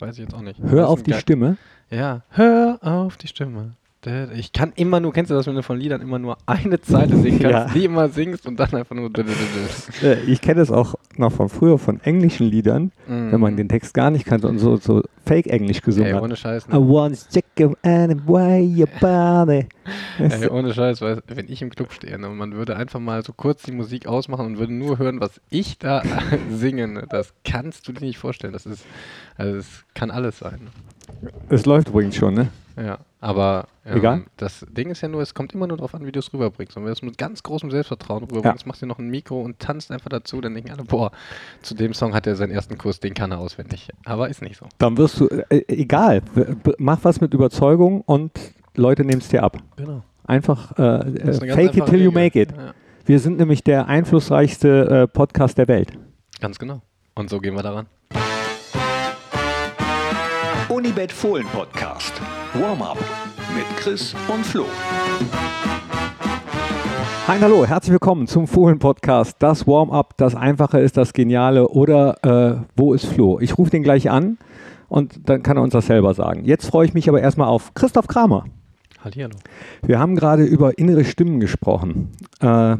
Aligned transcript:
Weiß 0.00 0.14
ich 0.14 0.24
jetzt 0.24 0.34
auch 0.34 0.40
nicht. 0.40 0.58
Hör 0.60 0.88
auf 0.88 1.02
die. 1.02 1.12
Stimme. 1.12 1.56
Ja, 1.90 2.22
hör 2.30 2.78
auf 2.82 3.16
die 3.16 3.28
Stimme. 3.28 3.72
Ich 4.34 4.52
kann 4.54 4.72
immer 4.76 4.98
nur, 4.98 5.12
kennst 5.12 5.30
du 5.30 5.34
das, 5.34 5.46
wenn 5.46 5.56
du 5.56 5.62
von 5.62 5.78
Liedern 5.78 6.00
immer 6.00 6.18
nur 6.18 6.38
eine 6.46 6.80
Zeile 6.80 7.16
singen 7.16 7.38
kannst, 7.42 7.68
Ja. 7.68 7.74
die 7.74 7.84
immer 7.84 8.08
singst 8.08 8.46
und 8.46 8.58
dann 8.58 8.74
einfach 8.74 8.96
nur. 8.96 9.10
Ich 10.26 10.40
kenne 10.40 10.62
es 10.62 10.70
auch 10.70 10.94
noch 11.18 11.32
von 11.32 11.50
früher 11.50 11.78
von 11.78 12.00
englischen 12.00 12.46
Liedern, 12.46 12.92
wenn 13.06 13.38
man 13.40 13.58
den 13.58 13.68
Text 13.68 13.92
gar 13.92 14.10
nicht 14.10 14.24
kannte 14.24 14.48
und 14.48 14.58
so, 14.58 14.76
so 14.76 15.02
Fake-Englisch 15.26 15.82
gesungen 15.82 16.08
Ey, 16.08 16.14
hat. 16.14 16.22
ohne 16.22 16.34
Scheiß. 16.34 16.66
I 16.68 16.72
Ne? 16.72 16.88
want 16.88 17.18
to 17.18 17.30
check 17.30 17.44
you 17.58 17.74
anyway 17.82 18.64
your 18.66 18.88
body. 19.00 19.66
Ey, 20.18 20.48
ohne 20.48 20.72
Scheiß, 20.72 21.02
weil, 21.02 21.22
wenn 21.28 21.48
ich 21.52 21.60
im 21.60 21.68
Club 21.68 21.92
stehe 21.92 22.18
ne, 22.18 22.28
und 22.30 22.38
man 22.38 22.52
würde 22.54 22.76
einfach 22.76 23.00
mal 23.00 23.22
so 23.22 23.34
kurz 23.34 23.64
die 23.64 23.72
Musik 23.72 24.06
ausmachen 24.06 24.46
und 24.46 24.58
würde 24.58 24.72
nur 24.72 24.98
hören, 24.98 25.20
was 25.20 25.40
ich 25.50 25.78
da 25.78 26.02
singe, 26.50 26.88
ne, 26.88 27.06
das 27.10 27.34
kannst 27.44 27.86
du 27.86 27.92
dir 27.92 28.06
nicht 28.06 28.18
vorstellen. 28.18 28.54
Das 28.54 28.64
ist, 28.64 28.84
also 29.36 29.56
es 29.58 29.84
kann 29.92 30.10
alles 30.10 30.38
sein. 30.38 30.68
Es 31.50 31.66
läuft 31.66 31.88
übrigens 31.88 32.16
schon, 32.16 32.32
ne? 32.34 32.48
Ja, 32.82 32.98
aber 33.20 33.66
ähm, 33.84 33.98
Egal. 33.98 34.22
das 34.38 34.66
Ding 34.70 34.90
ist 34.90 35.00
ja 35.02 35.08
nur, 35.08 35.20
es 35.20 35.34
kommt 35.34 35.52
immer 35.52 35.66
nur 35.66 35.76
darauf 35.76 35.94
an, 35.94 36.06
wie 36.06 36.12
du 36.12 36.18
es 36.18 36.32
rüberbringst. 36.32 36.76
Und 36.76 36.84
wenn 36.84 36.88
du 36.88 36.92
es 36.92 37.02
mit 37.02 37.18
ganz 37.18 37.42
großem 37.42 37.70
Selbstvertrauen 37.70 38.24
rüberbringst, 38.24 38.66
machst 38.66 38.80
du 38.82 38.86
noch 38.86 38.98
ein 38.98 39.08
Mikro 39.08 39.40
und 39.42 39.58
tanzt 39.58 39.90
einfach 39.90 40.08
dazu, 40.08 40.40
dann 40.40 40.54
denken 40.54 40.70
alle, 40.70 40.84
boah, 40.84 41.10
zu 41.62 41.74
dem 41.74 41.92
Song 41.92 42.14
hat 42.14 42.26
er 42.26 42.36
seinen 42.36 42.50
ersten 42.52 42.78
Kurs, 42.78 42.98
den 43.00 43.12
kann 43.14 43.30
er 43.32 43.38
auswendig. 43.38 43.88
Aber 44.04 44.28
ist 44.28 44.40
nicht 44.42 44.56
so. 44.56 44.66
Dann 44.78 44.96
wirst 44.96 45.20
du, 45.20 45.26
äh, 45.28 45.62
egal, 45.68 46.22
b- 46.22 46.44
b- 46.62 46.72
mach 46.78 47.00
was 47.02 47.20
mit 47.20 47.34
Überzeugung 47.34 48.00
und 48.02 48.32
Leute 48.76 49.04
nehmen 49.04 49.20
es 49.20 49.28
dir 49.28 49.42
ab. 49.42 49.58
Genau. 49.76 50.02
Einfach 50.24 50.78
äh, 50.78 50.82
äh, 50.82 51.32
fake 51.34 51.76
it 51.76 51.86
till 51.86 52.00
you 52.02 52.10
Regel. 52.10 52.12
make 52.12 52.40
it. 52.40 52.52
Ja, 52.56 52.72
Wir 53.04 53.18
sind 53.18 53.38
nämlich 53.38 53.64
der 53.64 53.88
einflussreichste 53.88 55.02
äh, 55.02 55.06
Podcast 55.08 55.58
der 55.58 55.68
Welt. 55.68 55.92
ganz 56.40 56.58
genau. 56.58 56.80
Und 57.14 57.28
so 57.28 57.38
gehen 57.40 57.54
wir 57.54 57.62
daran. 57.62 57.86
Unibet 60.70 61.10
Fohlen 61.10 61.46
Podcast. 61.52 62.12
Warm-up 62.54 62.96
mit 63.56 63.64
Chris 63.76 64.14
und 64.32 64.46
Flo. 64.46 64.66
Hi, 67.26 67.40
hallo, 67.40 67.66
herzlich 67.66 67.90
willkommen 67.90 68.28
zum 68.28 68.46
Fohlen-Podcast. 68.46 69.34
Das 69.40 69.66
Warm-up, 69.66 70.16
das 70.16 70.36
Einfache 70.36 70.78
ist 70.78 70.96
das 70.96 71.12
Geniale 71.12 71.66
oder 71.66 72.18
äh, 72.22 72.64
wo 72.76 72.94
ist 72.94 73.06
Flo? 73.06 73.40
Ich 73.40 73.58
rufe 73.58 73.72
den 73.72 73.82
gleich 73.82 74.10
an 74.10 74.38
und 74.88 75.28
dann 75.28 75.42
kann 75.42 75.56
er 75.56 75.64
uns 75.64 75.72
das 75.72 75.86
selber 75.86 76.14
sagen. 76.14 76.44
Jetzt 76.44 76.66
freue 76.66 76.86
ich 76.86 76.94
mich 76.94 77.08
aber 77.08 77.20
erstmal 77.20 77.48
auf 77.48 77.74
Christoph 77.74 78.06
Kramer. 78.06 78.44
Hallihallo. 79.02 79.34
Wir 79.84 79.98
haben 79.98 80.14
gerade 80.14 80.44
über 80.44 80.78
innere 80.78 81.04
Stimmen 81.04 81.40
gesprochen. 81.40 82.10
Äh, 82.40 82.76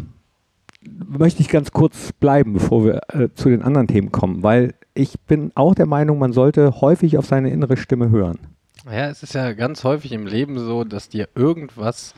möchte 1.09 1.41
ich 1.41 1.48
ganz 1.48 1.72
kurz 1.72 2.12
bleiben, 2.12 2.53
bevor 2.53 2.84
wir 2.84 3.00
äh, 3.09 3.31
zu 3.34 3.48
den 3.48 3.62
anderen 3.62 3.89
Themen 3.89 4.12
kommen, 4.12 4.45
weil 4.45 4.75
ich 5.01 5.19
bin 5.20 5.53
auch 5.55 5.75
der 5.75 5.87
Meinung, 5.87 6.19
man 6.19 6.33
sollte 6.33 6.81
häufig 6.81 7.17
auf 7.17 7.27
seine 7.27 7.51
innere 7.51 7.77
Stimme 7.77 8.11
hören. 8.11 8.39
Ja, 8.87 9.09
es 9.09 9.23
ist 9.23 9.34
ja 9.34 9.53
ganz 9.53 9.84
häufig 9.84 10.12
im 10.12 10.27
Leben 10.27 10.59
so, 10.59 10.84
dass 10.84 11.09
dir 11.09 11.29
irgendwas 11.34 12.15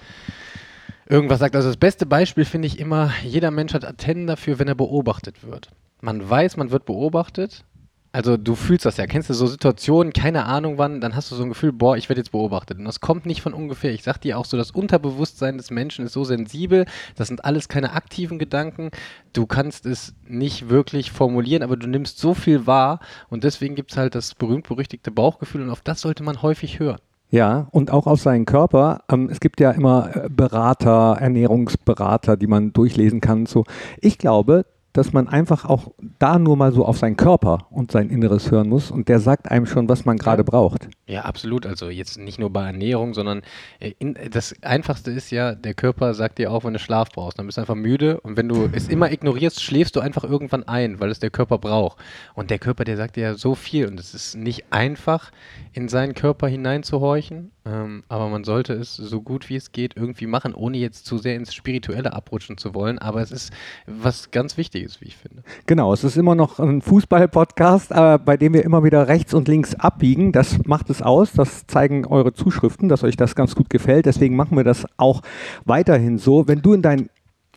irgendwas 1.09 1.41
sagt. 1.41 1.55
Also 1.57 1.69
das 1.69 1.77
beste 1.77 2.07
Beispiel 2.07 2.45
finde 2.45 2.67
ich 2.67 2.79
immer, 2.79 3.13
jeder 3.23 3.51
Mensch 3.51 3.75
hat 3.75 3.85
Antennen 3.85 4.27
dafür, 4.27 4.59
wenn 4.59 4.69
er 4.69 4.75
beobachtet 4.75 5.45
wird. 5.47 5.69
Man 6.01 6.29
weiß, 6.29 6.57
man 6.57 6.71
wird 6.71 6.85
beobachtet. 6.85 7.65
Also 8.13 8.37
du 8.37 8.55
fühlst 8.55 8.85
das 8.85 8.99
ja. 8.99 9.07
Kennst 9.07 9.31
du 9.31 9.35
so 9.35 9.47
Situationen, 9.47 10.13
keine 10.13 10.45
Ahnung 10.45 10.77
wann, 10.77 11.01
dann 11.01 11.17
hast 11.17 11.31
du 11.31 11.35
so 11.35 11.43
ein 11.43 11.49
Gefühl, 11.49 11.73
boah, 11.73 11.97
ich 11.97 12.11
werde 12.11 12.21
jetzt 12.21 12.33
beobachtet. 12.33 12.79
Und 12.79 12.85
das 12.85 13.01
kommt 13.01 13.25
nicht 13.25 13.41
von 13.41 13.55
ungefähr. 13.55 13.93
Ich 13.93 14.03
sag 14.03 14.19
dir 14.19 14.39
auch 14.39 14.45
so, 14.45 14.59
das 14.59 14.71
Unterbewusstsein 14.71 15.57
des 15.57 15.71
Menschen 15.71 16.05
ist 16.05 16.13
so 16.13 16.23
sensibel. 16.23 16.85
Das 17.17 17.29
sind 17.29 17.45
alles 17.47 17.69
keine 17.69 17.93
aktiven 17.93 18.39
Gedanken. 18.39 18.91
Du 19.33 19.47
kannst 19.47 19.87
es 19.87 20.15
nicht 20.29 20.69
wirklich 20.69 21.11
formulieren, 21.11 21.63
aber 21.63 21.77
du 21.77 21.87
nimmst 21.87 22.19
so 22.19 22.35
viel 22.35 22.67
wahr. 22.67 23.01
Und 23.31 23.45
deswegen 23.45 23.75
gibt 23.75 23.93
es 23.93 23.97
halt 23.97 24.15
das 24.15 24.35
berühmt-berüchtigte 24.35 25.11
Bauchgefühl. 25.11 25.63
Und 25.63 25.71
auf 25.71 25.81
das 25.81 26.03
sollte 26.03 26.23
man 26.23 26.43
häufig 26.43 26.79
hören. 26.79 26.99
Ja, 27.31 27.67
und 27.71 27.91
auch 27.91 28.07
auf 28.07 28.21
seinen 28.21 28.45
Körper. 28.45 29.05
Ähm, 29.11 29.31
es 29.31 29.41
gibt 29.41 29.59
ja 29.59 29.71
immer 29.71 30.15
äh, 30.15 30.29
Berater, 30.29 31.17
Ernährungsberater, 31.19 32.37
die 32.37 32.47
man 32.47 32.75
durchlesen 32.75 33.23
kann. 33.23 33.47
So. 33.47 33.65
Ich 34.03 34.19
glaube, 34.19 34.67
dass 34.93 35.13
man 35.13 35.29
einfach 35.29 35.65
auch 35.65 35.93
da 36.19 36.39
nur 36.39 36.57
mal 36.57 36.73
so 36.73 36.85
auf 36.85 36.99
seinen 36.99 37.17
Körper 37.17 37.67
und 37.71 37.91
sein 37.91 38.11
Inneres 38.11 38.51
hören 38.51 38.69
muss 38.69 38.91
und 38.91 39.09
der 39.09 39.21
sagt 39.21 39.51
einem 39.51 39.67
schon, 39.67 39.89
was 39.89 40.05
man 40.05 40.19
gerade 40.19 40.45
braucht. 40.45 40.89
Ja, 41.07 41.23
absolut. 41.23 41.67
Also 41.67 41.89
jetzt 41.89 42.19
nicht 42.19 42.39
nur 42.39 42.51
bei 42.51 42.67
Ernährung, 42.67 43.15
sondern 43.15 43.43
äh, 43.81 43.93
in, 43.99 44.17
das 44.31 44.55
Einfachste 44.63 45.11
ist 45.11 45.31
ja, 45.31 45.55
der 45.55 45.75
Körper 45.75 46.15
sagt 46.15 46.39
dir 46.39 46.51
auch, 46.53 46.65
wenn 46.65 46.75
du 46.75 46.79
Schlaf 46.79 47.11
brauchst. 47.11 47.39
Dann 47.39 47.47
bist 47.47 47.59
du 47.59 47.63
einfach 47.63 47.75
müde 47.75 48.21
und 48.21 48.37
wenn 48.37 48.49
du 48.49 48.69
es 48.73 48.89
immer 48.89 49.11
ignorierst, 49.11 49.63
schläfst 49.63 49.97
du 49.97 50.01
einfach 50.01 50.25
irgendwann 50.25 50.65
ein, 50.69 51.01
weil 51.01 51.11
es 51.11 51.21
der 51.21 51.31
Körper 51.31 51.59
braucht. 51.59 51.99
Und 52.35 52.51
der 52.51 52.59
Körper, 52.59 52.85
der 52.85 52.97
sagt 52.97 53.17
dir 53.17 53.23
ja 53.23 53.35
so 53.35 53.55
viel 53.55 53.87
und 53.87 53.99
es 53.99 54.15
ist 54.15 54.37
nicht 54.37 54.67
einfach, 54.71 55.31
in 55.73 55.89
seinen 55.89 56.15
Körper 56.15 56.49
hineinzuhorchen, 56.49 57.51
ähm, 57.65 58.03
aber 58.09 58.29
man 58.29 58.45
sollte 58.45 58.75
es 58.75 58.97
so 58.97 59.23
gut 59.23 59.49
wie 59.49 59.57
es 59.57 59.73
geht 59.73 59.97
irgendwie 59.97 60.27
machen, 60.27 60.55
ohne 60.55 60.79
jetzt 60.79 61.07
zu 61.07 61.19
sehr 61.19 61.37
ins 61.37 61.55
Spirituelle 61.55 62.13
abrutschen 62.13 62.59
zu 62.59 62.75
wollen. 62.75 62.99
Aber 62.99 63.21
es 63.21 63.31
ist 63.31 63.53
was 63.87 64.31
ganz 64.31 64.57
Wichtiges, 64.57 64.82
wie 65.01 65.07
ich 65.07 65.17
finde. 65.17 65.43
Genau, 65.67 65.93
es 65.93 66.05
ist 66.05 66.17
immer 66.17 66.35
noch 66.35 66.59
ein 66.59 66.83
Fußball-Podcast, 66.83 67.91
äh, 67.91 68.19
bei 68.19 68.37
dem 68.37 68.55
wir 68.55 68.65
immer 68.65 68.85
wieder 68.85 69.09
rechts 69.09 69.35
und 69.35 69.49
links 69.49 69.75
abbiegen. 69.75 70.33
Das 70.33 70.59
macht 70.67 70.91
es 70.91 71.03
aus, 71.03 71.33
das 71.33 71.67
zeigen 71.67 72.07
eure 72.07 72.33
Zuschriften, 72.33 72.89
dass 72.89 73.05
euch 73.05 73.17
das 73.17 73.35
ganz 73.35 73.55
gut 73.55 73.71
gefällt. 73.71 74.07
Deswegen 74.07 74.37
machen 74.37 74.57
wir 74.57 74.65
das 74.65 74.87
auch 74.97 75.23
weiterhin 75.65 76.19
so. 76.19 76.49
Wenn 76.49 76.63
du 76.63 76.73
in 76.73 76.83
dein 76.83 77.09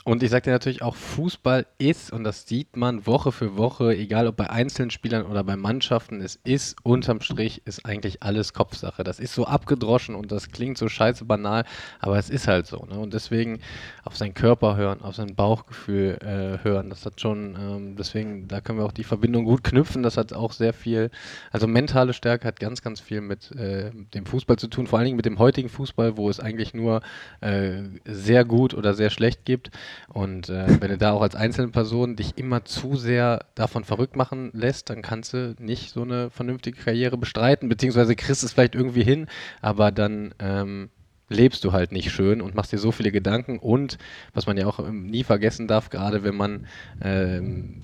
Und 0.07 0.21
ich 0.21 0.29
sage 0.29 0.43
dir 0.43 0.51
natürlich 0.51 0.83
auch, 0.83 0.95
Fußball 0.95 1.65
ist, 1.79 2.13
und 2.13 2.23
das 2.23 2.47
sieht 2.47 2.77
man 2.77 3.07
Woche 3.07 3.31
für 3.31 3.57
Woche, 3.57 3.97
egal 3.97 4.27
ob 4.27 4.35
bei 4.35 4.51
einzelnen 4.51 4.91
Spielern 4.91 5.25
oder 5.25 5.43
bei 5.43 5.55
Mannschaften, 5.55 6.21
es 6.21 6.35
ist 6.43 6.77
unterm 6.83 7.21
Strich, 7.21 7.63
ist 7.65 7.87
eigentlich 7.87 8.21
alles 8.21 8.53
Kopfsache. 8.53 9.03
Das 9.03 9.19
ist 9.19 9.33
so 9.33 9.45
abgedroschen 9.47 10.13
und 10.13 10.31
das 10.31 10.51
klingt 10.51 10.77
so 10.77 10.89
scheiße 10.89 11.25
banal, 11.25 11.65
aber 11.99 12.19
es 12.19 12.29
ist 12.29 12.47
halt 12.47 12.67
so. 12.67 12.85
Ne? 12.87 12.99
Und 12.99 13.15
deswegen 13.15 13.61
auf 14.03 14.15
seinen 14.15 14.35
Körper 14.35 14.75
hören, 14.75 15.01
auf 15.01 15.15
sein 15.15 15.33
Bauchgefühl 15.33 16.19
äh, 16.21 16.63
hören, 16.63 16.91
das 16.91 17.03
hat 17.03 17.19
schon, 17.19 17.57
ähm, 17.59 17.95
deswegen, 17.95 18.47
da 18.47 18.61
können 18.61 18.77
wir 18.77 18.85
auch 18.85 18.91
die 18.91 19.03
Verbindung 19.03 19.45
gut 19.45 19.63
knüpfen. 19.63 20.03
Das 20.03 20.17
hat 20.17 20.33
auch 20.33 20.51
sehr 20.51 20.73
viel, 20.73 21.09
also 21.51 21.65
mentale 21.65 22.13
Stärke 22.13 22.47
hat 22.47 22.59
ganz, 22.59 22.83
ganz 22.83 23.01
viel 23.01 23.21
mit 23.21 23.51
äh, 23.53 23.89
dem 24.13 24.27
Fußball 24.27 24.57
zu 24.57 24.67
tun, 24.67 24.85
vor 24.85 24.99
allen 24.99 25.07
Dingen 25.07 25.17
mit 25.17 25.25
dem 25.25 25.39
heutigen 25.39 25.69
Fußball, 25.69 26.15
wo 26.15 26.29
es 26.29 26.39
eigentlich 26.39 26.75
nur 26.75 27.01
äh, 27.41 27.81
sehr 28.05 28.45
gut 28.45 28.75
oder 28.75 28.93
sehr 28.93 29.09
schlecht 29.09 29.45
gibt. 29.45 29.71
Und 30.07 30.49
äh, 30.49 30.81
wenn 30.81 30.89
du 30.89 30.97
da 30.97 31.11
auch 31.11 31.21
als 31.21 31.35
einzelne 31.35 31.69
Person 31.69 32.15
dich 32.15 32.37
immer 32.37 32.65
zu 32.65 32.95
sehr 32.95 33.45
davon 33.55 33.83
verrückt 33.83 34.15
machen 34.15 34.51
lässt, 34.53 34.89
dann 34.89 35.01
kannst 35.01 35.33
du 35.33 35.55
nicht 35.59 35.91
so 35.91 36.03
eine 36.03 36.29
vernünftige 36.29 36.79
Karriere 36.79 37.17
bestreiten, 37.17 37.69
beziehungsweise 37.69 38.15
kriegst 38.15 38.43
es 38.43 38.53
vielleicht 38.53 38.75
irgendwie 38.75 39.03
hin, 39.03 39.27
aber 39.61 39.91
dann 39.91 40.33
ähm, 40.39 40.89
lebst 41.29 41.63
du 41.63 41.71
halt 41.71 41.91
nicht 41.91 42.11
schön 42.11 42.41
und 42.41 42.55
machst 42.55 42.71
dir 42.71 42.77
so 42.77 42.91
viele 42.91 43.11
Gedanken. 43.11 43.59
Und 43.59 43.97
was 44.33 44.45
man 44.45 44.57
ja 44.57 44.67
auch 44.67 44.79
ähm, 44.79 45.07
nie 45.07 45.23
vergessen 45.23 45.67
darf, 45.67 45.89
gerade 45.89 46.23
wenn 46.23 46.35
man 46.35 46.67
ähm, 47.01 47.81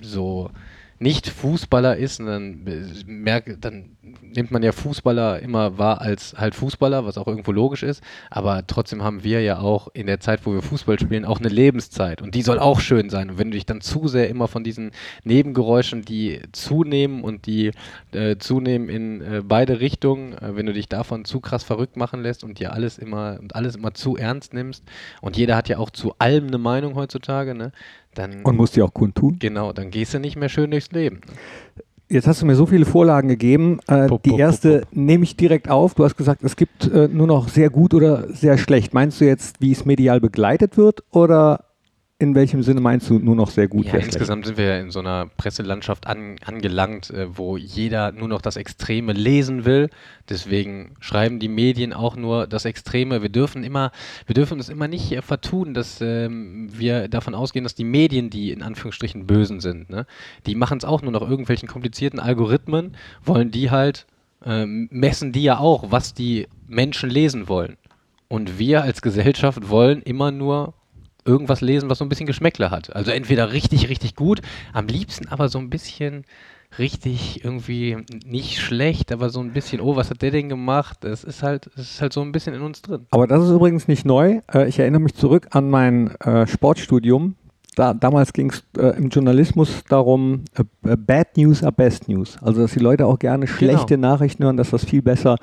so 0.00 0.50
nicht 0.98 1.28
Fußballer 1.28 1.96
ist, 1.96 2.18
dann 2.20 2.66
äh, 2.66 3.04
merkt, 3.06 3.64
dann 3.64 3.96
nimmt 4.22 4.50
man 4.50 4.62
ja 4.62 4.72
Fußballer 4.72 5.40
immer 5.40 5.78
wahr 5.78 6.00
als 6.00 6.34
halt 6.36 6.54
Fußballer, 6.54 7.04
was 7.04 7.18
auch 7.18 7.26
irgendwo 7.26 7.52
logisch 7.52 7.82
ist, 7.82 8.02
aber 8.30 8.66
trotzdem 8.66 9.02
haben 9.02 9.22
wir 9.24 9.42
ja 9.42 9.60
auch 9.60 9.88
in 9.92 10.06
der 10.06 10.20
Zeit, 10.20 10.44
wo 10.44 10.52
wir 10.52 10.62
Fußball 10.62 10.98
spielen, 10.98 11.24
auch 11.24 11.38
eine 11.38 11.48
Lebenszeit 11.48 12.22
und 12.22 12.34
die 12.34 12.42
soll 12.42 12.58
auch 12.58 12.80
schön 12.80 13.10
sein. 13.10 13.30
Und 13.30 13.38
wenn 13.38 13.50
du 13.50 13.56
dich 13.56 13.66
dann 13.66 13.80
zu 13.80 14.08
sehr 14.08 14.28
immer 14.28 14.48
von 14.48 14.64
diesen 14.64 14.90
Nebengeräuschen, 15.24 16.02
die 16.02 16.40
zunehmen 16.52 17.22
und 17.22 17.46
die 17.46 17.72
äh, 18.12 18.36
zunehmen 18.38 18.88
in 18.88 19.20
äh, 19.20 19.42
beide 19.44 19.80
Richtungen, 19.80 20.32
äh, 20.34 20.56
wenn 20.56 20.66
du 20.66 20.72
dich 20.72 20.88
davon 20.88 21.24
zu 21.24 21.40
krass 21.40 21.64
verrückt 21.64 21.96
machen 21.96 22.22
lässt 22.22 22.44
und 22.44 22.58
dir 22.58 22.72
alles 22.72 22.98
immer 22.98 23.38
und 23.40 23.54
alles 23.54 23.76
immer 23.76 23.94
zu 23.94 24.16
ernst 24.16 24.52
nimmst 24.52 24.84
und 25.20 25.36
jeder 25.36 25.56
hat 25.56 25.68
ja 25.68 25.78
auch 25.78 25.90
zu 25.90 26.14
allem 26.18 26.48
eine 26.48 26.58
Meinung 26.58 26.94
heutzutage, 26.94 27.54
ne? 27.54 27.72
Dann 28.18 28.42
und 28.42 28.56
musst 28.56 28.74
die 28.74 28.82
auch 28.82 28.92
kundtun. 28.92 29.38
Genau, 29.38 29.72
dann 29.72 29.90
gehst 29.90 30.12
du 30.12 30.18
nicht 30.18 30.36
mehr 30.36 30.48
schön 30.48 30.72
durchs 30.72 30.90
Leben. 30.90 31.20
Jetzt 32.08 32.26
hast 32.26 32.42
du 32.42 32.46
mir 32.46 32.56
so 32.56 32.66
viele 32.66 32.84
Vorlagen 32.84 33.28
gegeben. 33.28 33.78
Äh, 33.86 34.08
Pup, 34.08 34.22
die 34.24 34.30
pup, 34.30 34.38
erste 34.40 34.80
pup, 34.80 34.88
nehme 34.92 35.22
ich 35.22 35.36
direkt 35.36 35.70
auf. 35.70 35.94
Du 35.94 36.04
hast 36.04 36.16
gesagt, 36.16 36.42
es 36.42 36.56
gibt 36.56 36.90
äh, 36.90 37.06
nur 37.06 37.28
noch 37.28 37.48
sehr 37.48 37.70
gut 37.70 37.94
oder 37.94 38.26
sehr 38.32 38.58
schlecht. 38.58 38.92
Meinst 38.92 39.20
du 39.20 39.24
jetzt, 39.24 39.60
wie 39.60 39.70
es 39.70 39.84
medial 39.84 40.20
begleitet 40.20 40.76
wird 40.76 41.04
oder 41.12 41.64
in 42.20 42.34
welchem 42.34 42.64
Sinne 42.64 42.80
meinst 42.80 43.08
du 43.08 43.20
nur 43.20 43.36
noch 43.36 43.48
sehr 43.48 43.68
gut? 43.68 43.86
Ja, 43.86 43.94
insgesamt 43.94 44.44
sind 44.44 44.58
wir 44.58 44.64
ja 44.64 44.78
in 44.80 44.90
so 44.90 44.98
einer 44.98 45.26
Presselandschaft 45.36 46.08
an, 46.08 46.34
angelangt, 46.44 47.10
äh, 47.10 47.28
wo 47.36 47.56
jeder 47.56 48.10
nur 48.10 48.26
noch 48.26 48.42
das 48.42 48.56
Extreme 48.56 49.12
lesen 49.12 49.64
will. 49.64 49.88
Deswegen 50.28 50.96
schreiben 50.98 51.38
die 51.38 51.48
Medien 51.48 51.92
auch 51.92 52.16
nur 52.16 52.48
das 52.48 52.64
Extreme. 52.64 53.22
Wir 53.22 53.28
dürfen 53.28 53.62
immer, 53.62 53.92
wir 54.26 54.34
dürfen 54.34 54.58
es 54.58 54.68
immer 54.68 54.88
nicht 54.88 55.12
äh, 55.12 55.22
vertun, 55.22 55.74
dass 55.74 56.00
ähm, 56.00 56.68
wir 56.72 57.06
davon 57.06 57.36
ausgehen, 57.36 57.62
dass 57.62 57.76
die 57.76 57.84
Medien 57.84 58.30
die 58.30 58.50
in 58.50 58.62
Anführungsstrichen 58.62 59.28
Bösen 59.28 59.60
sind. 59.60 59.88
Ne? 59.88 60.04
Die 60.46 60.56
machen 60.56 60.78
es 60.78 60.84
auch 60.84 61.02
nur 61.02 61.12
nach 61.12 61.22
irgendwelchen 61.22 61.68
komplizierten 61.68 62.18
Algorithmen, 62.18 62.96
wollen 63.24 63.52
die 63.52 63.70
halt, 63.70 64.08
ähm, 64.44 64.88
messen 64.90 65.30
die 65.30 65.44
ja 65.44 65.58
auch, 65.58 65.92
was 65.92 66.14
die 66.14 66.48
Menschen 66.66 67.10
lesen 67.10 67.48
wollen. 67.48 67.76
Und 68.26 68.58
wir 68.58 68.82
als 68.82 69.02
Gesellschaft 69.02 69.70
wollen 69.70 70.02
immer 70.02 70.32
nur 70.32 70.74
irgendwas 71.28 71.60
lesen, 71.60 71.88
was 71.88 71.98
so 71.98 72.04
ein 72.04 72.08
bisschen 72.08 72.26
Geschmäckle 72.26 72.70
hat. 72.70 72.94
Also 72.94 73.10
entweder 73.10 73.52
richtig, 73.52 73.88
richtig 73.88 74.16
gut, 74.16 74.40
am 74.72 74.86
liebsten 74.86 75.28
aber 75.28 75.48
so 75.48 75.58
ein 75.58 75.70
bisschen, 75.70 76.24
richtig 76.78 77.44
irgendwie 77.44 77.96
nicht 78.26 78.58
schlecht, 78.60 79.10
aber 79.12 79.30
so 79.30 79.40
ein 79.40 79.52
bisschen, 79.52 79.80
oh, 79.80 79.96
was 79.96 80.10
hat 80.10 80.22
der 80.22 80.30
denn 80.30 80.48
gemacht? 80.48 80.98
Das 81.00 81.24
ist 81.24 81.42
halt, 81.42 81.70
das 81.76 81.92
ist 81.92 82.00
halt 82.00 82.12
so 82.12 82.20
ein 82.20 82.32
bisschen 82.32 82.54
in 82.54 82.60
uns 82.60 82.82
drin. 82.82 83.06
Aber 83.10 83.26
das 83.26 83.44
ist 83.44 83.50
übrigens 83.50 83.88
nicht 83.88 84.04
neu. 84.04 84.40
Äh, 84.52 84.68
ich 84.68 84.78
erinnere 84.78 85.00
mich 85.00 85.14
zurück 85.14 85.48
an 85.50 85.70
mein 85.70 86.14
äh, 86.20 86.46
Sportstudium. 86.46 87.36
Da, 87.78 87.94
damals 87.94 88.32
ging 88.32 88.50
es 88.50 88.64
äh, 88.76 88.96
im 88.96 89.08
Journalismus 89.08 89.84
darum, 89.88 90.42
äh, 90.56 90.90
äh, 90.90 90.96
Bad 90.96 91.36
News 91.36 91.62
are 91.62 91.70
Best 91.70 92.08
News. 92.08 92.36
Also, 92.42 92.62
dass 92.62 92.72
die 92.72 92.80
Leute 92.80 93.06
auch 93.06 93.20
gerne 93.20 93.46
schlechte 93.46 93.94
Genau. 93.94 94.08
Nachrichten 94.08 94.42
hören, 94.42 94.56
dass 94.56 94.70
das 94.70 94.84
viel 94.84 95.00
besser 95.00 95.36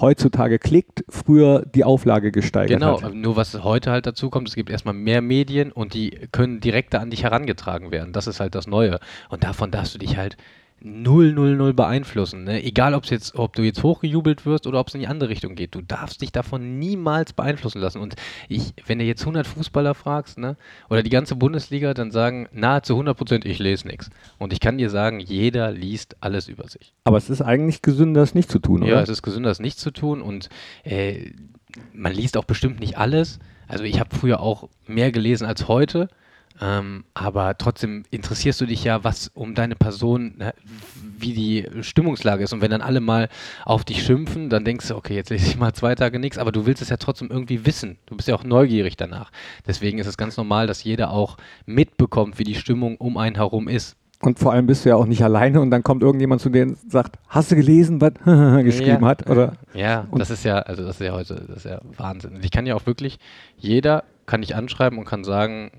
heutzutage 0.00 0.58
klickt, 0.58 1.04
früher 1.10 1.66
die 1.66 1.84
Auflage 1.84 2.32
gesteigert 2.32 2.80
Genau, 2.80 3.02
hat. 3.02 3.14
nur 3.14 3.36
was 3.36 3.62
heute 3.62 3.90
halt 3.90 4.06
dazu 4.06 4.30
kommt, 4.30 4.48
es 4.48 4.54
gibt 4.54 4.70
erstmal 4.70 4.94
mehr 4.94 5.20
Medien 5.20 5.70
und 5.70 5.92
die 5.92 6.12
können 6.32 6.60
direkter 6.60 7.00
an 7.00 7.10
dich 7.10 7.24
herangetragen 7.24 7.90
werden. 7.90 8.14
Das 8.14 8.26
ist 8.26 8.40
halt 8.40 8.54
das 8.54 8.66
Neue. 8.66 8.98
Und 9.28 9.44
davon 9.44 9.70
darfst 9.70 9.94
du 9.94 9.98
dich 9.98 10.16
halt 10.16 10.38
null, 10.84 11.32
null, 11.32 11.56
null 11.56 11.74
beeinflussen. 11.74 12.44
Ne? 12.44 12.62
Egal, 12.62 12.94
ob's 12.94 13.10
jetzt, 13.10 13.34
ob 13.36 13.54
du 13.54 13.62
jetzt 13.62 13.82
hochgejubelt 13.82 14.44
wirst 14.46 14.66
oder 14.66 14.80
ob 14.80 14.88
es 14.88 14.94
in 14.94 15.00
die 15.00 15.06
andere 15.06 15.30
Richtung 15.30 15.54
geht. 15.54 15.74
Du 15.74 15.80
darfst 15.80 16.22
dich 16.22 16.32
davon 16.32 16.78
niemals 16.78 17.32
beeinflussen 17.32 17.80
lassen. 17.80 18.00
Und 18.00 18.16
ich, 18.48 18.74
wenn 18.86 18.98
du 18.98 19.04
jetzt 19.04 19.22
100 19.22 19.46
Fußballer 19.46 19.94
fragst, 19.94 20.38
ne, 20.38 20.56
oder 20.90 21.02
die 21.02 21.10
ganze 21.10 21.36
Bundesliga, 21.36 21.94
dann 21.94 22.10
sagen 22.10 22.48
nahezu 22.52 22.94
100 22.94 23.16
Prozent, 23.16 23.44
ich 23.44 23.58
lese 23.58 23.86
nichts. 23.86 24.10
Und 24.38 24.52
ich 24.52 24.60
kann 24.60 24.78
dir 24.78 24.90
sagen, 24.90 25.20
jeder 25.20 25.70
liest 25.70 26.16
alles 26.20 26.48
über 26.48 26.68
sich. 26.68 26.92
Aber 27.04 27.16
es 27.16 27.30
ist 27.30 27.42
eigentlich 27.42 27.82
gesünder, 27.82 28.20
das 28.20 28.34
nicht 28.34 28.50
zu 28.50 28.58
tun, 28.58 28.82
Ja, 28.82 28.94
oder? 28.94 29.02
es 29.02 29.08
ist 29.08 29.22
gesünder, 29.22 29.48
das 29.50 29.60
nicht 29.60 29.78
zu 29.78 29.90
tun 29.90 30.20
und 30.22 30.48
äh, 30.84 31.30
man 31.92 32.12
liest 32.12 32.36
auch 32.36 32.44
bestimmt 32.44 32.80
nicht 32.80 32.98
alles. 32.98 33.38
Also 33.68 33.84
ich 33.84 33.98
habe 34.00 34.14
früher 34.14 34.40
auch 34.40 34.68
mehr 34.86 35.12
gelesen 35.12 35.46
als 35.46 35.68
heute, 35.68 36.08
ähm, 36.60 37.04
aber 37.14 37.56
trotzdem 37.58 38.04
interessierst 38.10 38.60
du 38.60 38.66
dich 38.66 38.84
ja, 38.84 39.02
was 39.04 39.30
um 39.34 39.54
deine 39.54 39.74
Person, 39.76 40.34
ne, 40.36 40.54
wie 41.18 41.32
die 41.32 41.82
Stimmungslage 41.82 42.44
ist. 42.44 42.52
Und 42.52 42.60
wenn 42.60 42.70
dann 42.70 42.82
alle 42.82 43.00
mal 43.00 43.28
auf 43.64 43.84
dich 43.84 44.02
schimpfen, 44.02 44.50
dann 44.50 44.64
denkst 44.64 44.88
du, 44.88 44.96
okay, 44.96 45.14
jetzt 45.14 45.30
lese 45.30 45.46
ich 45.46 45.56
mal 45.56 45.72
zwei 45.72 45.94
Tage 45.94 46.18
nichts, 46.18 46.38
aber 46.38 46.52
du 46.52 46.66
willst 46.66 46.82
es 46.82 46.88
ja 46.88 46.96
trotzdem 46.96 47.30
irgendwie 47.30 47.64
wissen. 47.66 47.98
Du 48.06 48.16
bist 48.16 48.28
ja 48.28 48.34
auch 48.34 48.44
neugierig 48.44 48.96
danach. 48.96 49.30
Deswegen 49.66 49.98
ist 49.98 50.06
es 50.06 50.16
ganz 50.16 50.36
normal, 50.36 50.66
dass 50.66 50.84
jeder 50.84 51.10
auch 51.10 51.36
mitbekommt, 51.66 52.38
wie 52.38 52.44
die 52.44 52.54
Stimmung 52.54 52.96
um 52.96 53.16
einen 53.16 53.36
herum 53.36 53.68
ist. 53.68 53.96
Und 54.20 54.38
vor 54.38 54.52
allem 54.52 54.66
bist 54.66 54.84
du 54.84 54.90
ja 54.90 54.94
auch 54.94 55.06
nicht 55.06 55.24
alleine 55.24 55.60
und 55.60 55.70
dann 55.72 55.82
kommt 55.82 56.04
irgendjemand 56.04 56.40
zu 56.40 56.48
dir 56.48 56.62
und 56.62 56.78
sagt, 56.92 57.18
hast 57.26 57.50
du 57.50 57.56
gelesen, 57.56 58.00
was 58.00 58.12
geschrieben 58.64 59.02
Ja. 59.02 59.08
hat? 59.08 59.28
Oder? 59.28 59.54
Ja, 59.74 60.06
Und- 60.12 60.20
das 60.20 60.30
ist 60.30 60.44
ja, 60.44 60.58
also 60.60 60.84
das 60.84 61.00
ist 61.00 61.04
ja 61.06 61.12
heute, 61.12 61.34
das 61.48 61.56
ist 61.58 61.64
ja 61.64 61.80
Wahnsinn. 61.96 62.36
Und 62.36 62.44
ich 62.44 62.52
kann 62.52 62.64
ja 62.64 62.76
auch 62.76 62.86
wirklich, 62.86 63.18
jeder 63.56 64.04
kann 64.26 64.42
dich 64.42 64.54
anschreiben 64.54 64.96
und 64.98 65.06
kann 65.06 65.24
sagen, 65.24 65.72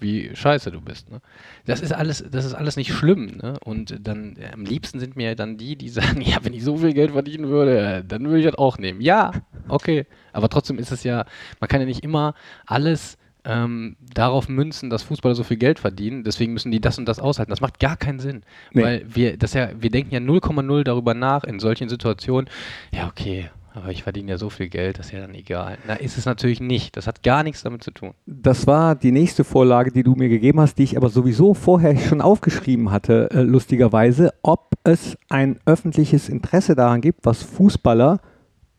wie 0.00 0.34
scheiße 0.34 0.70
du 0.70 0.80
bist. 0.80 1.10
Ne? 1.10 1.20
Das 1.66 1.80
ist 1.80 1.92
alles, 1.92 2.24
das 2.30 2.44
ist 2.44 2.54
alles 2.54 2.76
nicht 2.76 2.92
schlimm. 2.92 3.38
Ne? 3.42 3.58
Und 3.64 4.06
dann 4.06 4.36
äh, 4.36 4.50
am 4.52 4.64
liebsten 4.64 5.00
sind 5.00 5.16
mir 5.16 5.34
dann 5.34 5.56
die, 5.56 5.76
die 5.76 5.88
sagen, 5.88 6.20
ja, 6.20 6.38
wenn 6.42 6.54
ich 6.54 6.64
so 6.64 6.76
viel 6.76 6.92
Geld 6.92 7.12
verdienen 7.12 7.48
würde, 7.48 8.04
dann 8.06 8.24
würde 8.24 8.38
ich 8.38 8.46
das 8.46 8.56
auch 8.56 8.78
nehmen. 8.78 9.00
Ja, 9.00 9.32
okay. 9.68 10.06
Aber 10.32 10.48
trotzdem 10.48 10.78
ist 10.78 10.92
es 10.92 11.04
ja, 11.04 11.24
man 11.60 11.68
kann 11.68 11.80
ja 11.80 11.86
nicht 11.86 12.04
immer 12.04 12.34
alles 12.66 13.18
ähm, 13.44 13.96
darauf 14.14 14.48
münzen, 14.48 14.90
dass 14.90 15.02
Fußballer 15.04 15.34
so 15.34 15.44
viel 15.44 15.56
Geld 15.56 15.78
verdienen, 15.78 16.22
deswegen 16.22 16.52
müssen 16.52 16.70
die 16.70 16.80
das 16.80 16.98
und 16.98 17.06
das 17.06 17.18
aushalten. 17.18 17.50
Das 17.50 17.60
macht 17.60 17.78
gar 17.78 17.96
keinen 17.96 18.18
Sinn. 18.18 18.42
Nee. 18.72 18.82
Weil 18.82 19.06
wir, 19.08 19.36
das 19.36 19.54
ja, 19.54 19.70
wir 19.78 19.90
denken 19.90 20.12
ja 20.12 20.20
0,0 20.20 20.84
darüber 20.84 21.14
nach 21.14 21.44
in 21.44 21.58
solchen 21.58 21.88
Situationen, 21.88 22.50
ja, 22.92 23.06
okay, 23.08 23.50
aber 23.78 23.92
ich 23.92 24.02
verdiene 24.02 24.32
ja 24.32 24.38
so 24.38 24.50
viel 24.50 24.68
Geld, 24.68 24.98
das 24.98 25.06
ist 25.06 25.12
ja 25.12 25.20
dann 25.20 25.34
egal. 25.34 25.78
Na, 25.86 25.94
ist 25.94 26.18
es 26.18 26.24
natürlich 26.24 26.60
nicht. 26.60 26.96
Das 26.96 27.06
hat 27.06 27.22
gar 27.22 27.42
nichts 27.42 27.62
damit 27.62 27.82
zu 27.82 27.90
tun. 27.90 28.12
Das 28.26 28.66
war 28.66 28.94
die 28.94 29.12
nächste 29.12 29.44
Vorlage, 29.44 29.92
die 29.92 30.02
du 30.02 30.14
mir 30.14 30.28
gegeben 30.28 30.60
hast, 30.60 30.78
die 30.78 30.82
ich 30.82 30.96
aber 30.96 31.08
sowieso 31.08 31.54
vorher 31.54 31.96
schon 31.96 32.20
aufgeschrieben 32.20 32.90
hatte, 32.90 33.30
äh, 33.30 33.42
lustigerweise, 33.42 34.34
ob 34.42 34.72
es 34.84 35.16
ein 35.28 35.58
öffentliches 35.64 36.28
Interesse 36.28 36.74
daran 36.74 37.00
gibt, 37.00 37.24
was 37.24 37.42
Fußballer, 37.42 38.20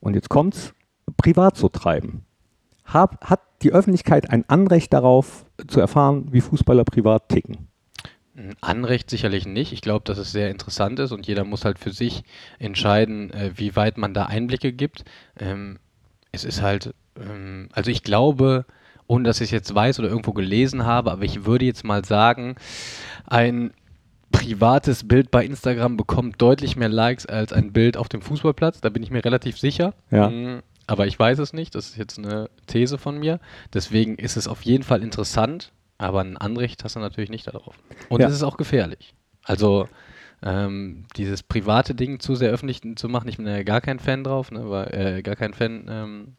und 0.02 0.16
jetzt 0.16 0.30
kommt's, 0.30 0.74
privat 1.18 1.58
so 1.58 1.70
treiben. 1.70 2.26
Hab, 2.86 3.30
hat 3.30 3.42
die 3.62 3.72
Öffentlichkeit 3.72 4.30
ein 4.30 4.48
Anrecht 4.50 4.94
darauf, 4.94 5.46
zu 5.68 5.80
erfahren, 5.80 6.28
wie 6.32 6.42
Fußballer 6.42 6.84
privat 6.84 7.30
ticken? 7.30 7.69
Ein 8.40 8.56
Anrecht 8.62 9.10
sicherlich 9.10 9.46
nicht. 9.46 9.74
Ich 9.74 9.82
glaube, 9.82 10.06
dass 10.06 10.18
es 10.18 10.32
sehr 10.32 10.50
interessant 10.50 10.98
ist 11.00 11.12
und 11.12 11.28
jeder 11.28 11.44
muss 11.44 11.66
halt 11.66 11.78
für 11.78 11.92
sich 11.92 12.24
entscheiden, 12.58 13.32
äh, 13.32 13.52
wie 13.56 13.76
weit 13.76 13.98
man 13.98 14.14
da 14.14 14.28
Einblicke 14.28 14.72
gibt. 14.72 15.04
Ähm, 15.38 15.78
es 16.32 16.46
ist 16.46 16.62
halt, 16.62 16.94
ähm, 17.20 17.68
also 17.74 17.92
ich 17.92 18.02
glaube, 18.02 18.66
ohne 19.08 19.26
dass 19.26 19.42
ich 19.42 19.46
es 19.46 19.52
jetzt 19.52 19.76
weiß 19.76 20.00
oder 20.00 20.08
irgendwo 20.08 20.32
gelesen 20.32 20.86
habe, 20.86 21.12
aber 21.12 21.24
ich 21.24 21.44
würde 21.44 21.66
jetzt 21.66 21.84
mal 21.84 22.06
sagen, 22.06 22.56
ein 23.26 23.72
privates 24.32 25.06
Bild 25.06 25.32
bei 25.32 25.44
Instagram 25.44 25.98
bekommt 25.98 26.42
deutlich 26.42 26.78
mehr 26.78 26.88
Likes 26.88 27.26
als 27.26 27.52
ein 27.52 27.74
Bild 27.74 27.98
auf 27.98 28.08
dem 28.08 28.22
Fußballplatz. 28.22 28.80
Da 28.80 28.90
bin 28.90 29.04
ich 29.04 29.12
mir 29.12 29.26
relativ 29.26 29.58
sicher. 29.60 29.94
Ja. 30.12 30.30
Mm, 30.30 30.62
Aber 30.88 31.08
ich 31.08 31.20
weiß 31.20 31.40
es 31.40 31.52
nicht. 31.52 31.76
Das 31.76 31.88
ist 31.90 31.98
jetzt 31.98 32.18
eine 32.18 32.50
These 32.68 32.98
von 32.98 33.20
mir. 33.20 33.40
Deswegen 33.74 34.16
ist 34.16 34.38
es 34.38 34.48
auf 34.48 34.62
jeden 34.62 34.84
Fall 34.84 35.04
interessant, 35.04 35.74
aber 36.00 36.22
ein 36.22 36.38
Anrecht 36.38 36.84
hast 36.84 36.96
du 36.96 37.00
natürlich 37.00 37.30
nicht 37.30 37.46
darauf. 37.46 37.76
Und 38.10 38.22
Ja. 38.22 38.28
es 38.28 38.34
ist 38.34 38.44
auch 38.44 38.58
gefährlich. 38.58 39.14
Also 39.44 39.88
ähm, 40.42 41.06
dieses 41.18 41.44
private 41.44 41.94
Ding 41.94 42.20
zu 42.20 42.34
sehr 42.36 42.50
öffentlich 42.50 42.82
zu 42.96 43.10
machen, 43.10 43.28
ich 43.28 43.38
bin 43.38 43.46
ja 43.46 43.62
gar 43.64 43.82
kein 43.82 44.00
Fan 44.00 44.24
drauf, 44.24 44.52
ne, 44.52 44.70
weil, 44.70 45.18
äh, 45.18 45.22
gar 45.22 45.36
kein 45.36 45.54
Fan 45.54 45.86
ähm, 45.90 46.36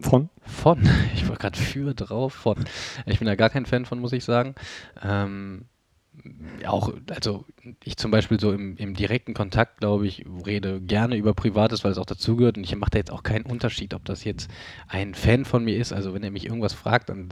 Von? 0.00 0.30
von. 0.42 0.88
Ich 1.14 1.28
war 1.28 1.36
gerade 1.36 1.58
für 1.58 1.92
drauf 1.94 2.32
von. 2.32 2.64
Ich 3.06 3.18
bin 3.18 3.26
da 3.26 3.34
gar 3.34 3.50
kein 3.50 3.66
Fan 3.66 3.84
von, 3.84 3.98
muss 3.98 4.12
ich 4.12 4.24
sagen. 4.24 4.54
Ähm, 5.02 5.64
auch, 6.66 6.92
also 7.10 7.44
ich 7.84 7.96
zum 7.96 8.10
Beispiel 8.10 8.38
so 8.40 8.52
im, 8.52 8.76
im 8.76 8.94
direkten 8.94 9.34
Kontakt, 9.34 9.78
glaube 9.80 10.06
ich, 10.06 10.24
rede 10.46 10.80
gerne 10.80 11.16
über 11.16 11.34
Privates, 11.34 11.84
weil 11.84 11.92
es 11.92 11.98
auch 11.98 12.06
dazugehört 12.06 12.56
und 12.56 12.64
ich 12.64 12.74
mache 12.76 12.90
da 12.90 12.98
jetzt 12.98 13.12
auch 13.12 13.22
keinen 13.22 13.44
Unterschied, 13.46 13.94
ob 13.94 14.04
das 14.04 14.24
jetzt 14.24 14.50
ein 14.88 15.14
Fan 15.14 15.44
von 15.44 15.64
mir 15.64 15.76
ist. 15.76 15.92
Also 15.92 16.14
wenn 16.14 16.22
er 16.22 16.30
mich 16.30 16.46
irgendwas 16.46 16.72
fragt, 16.74 17.08
dann 17.08 17.28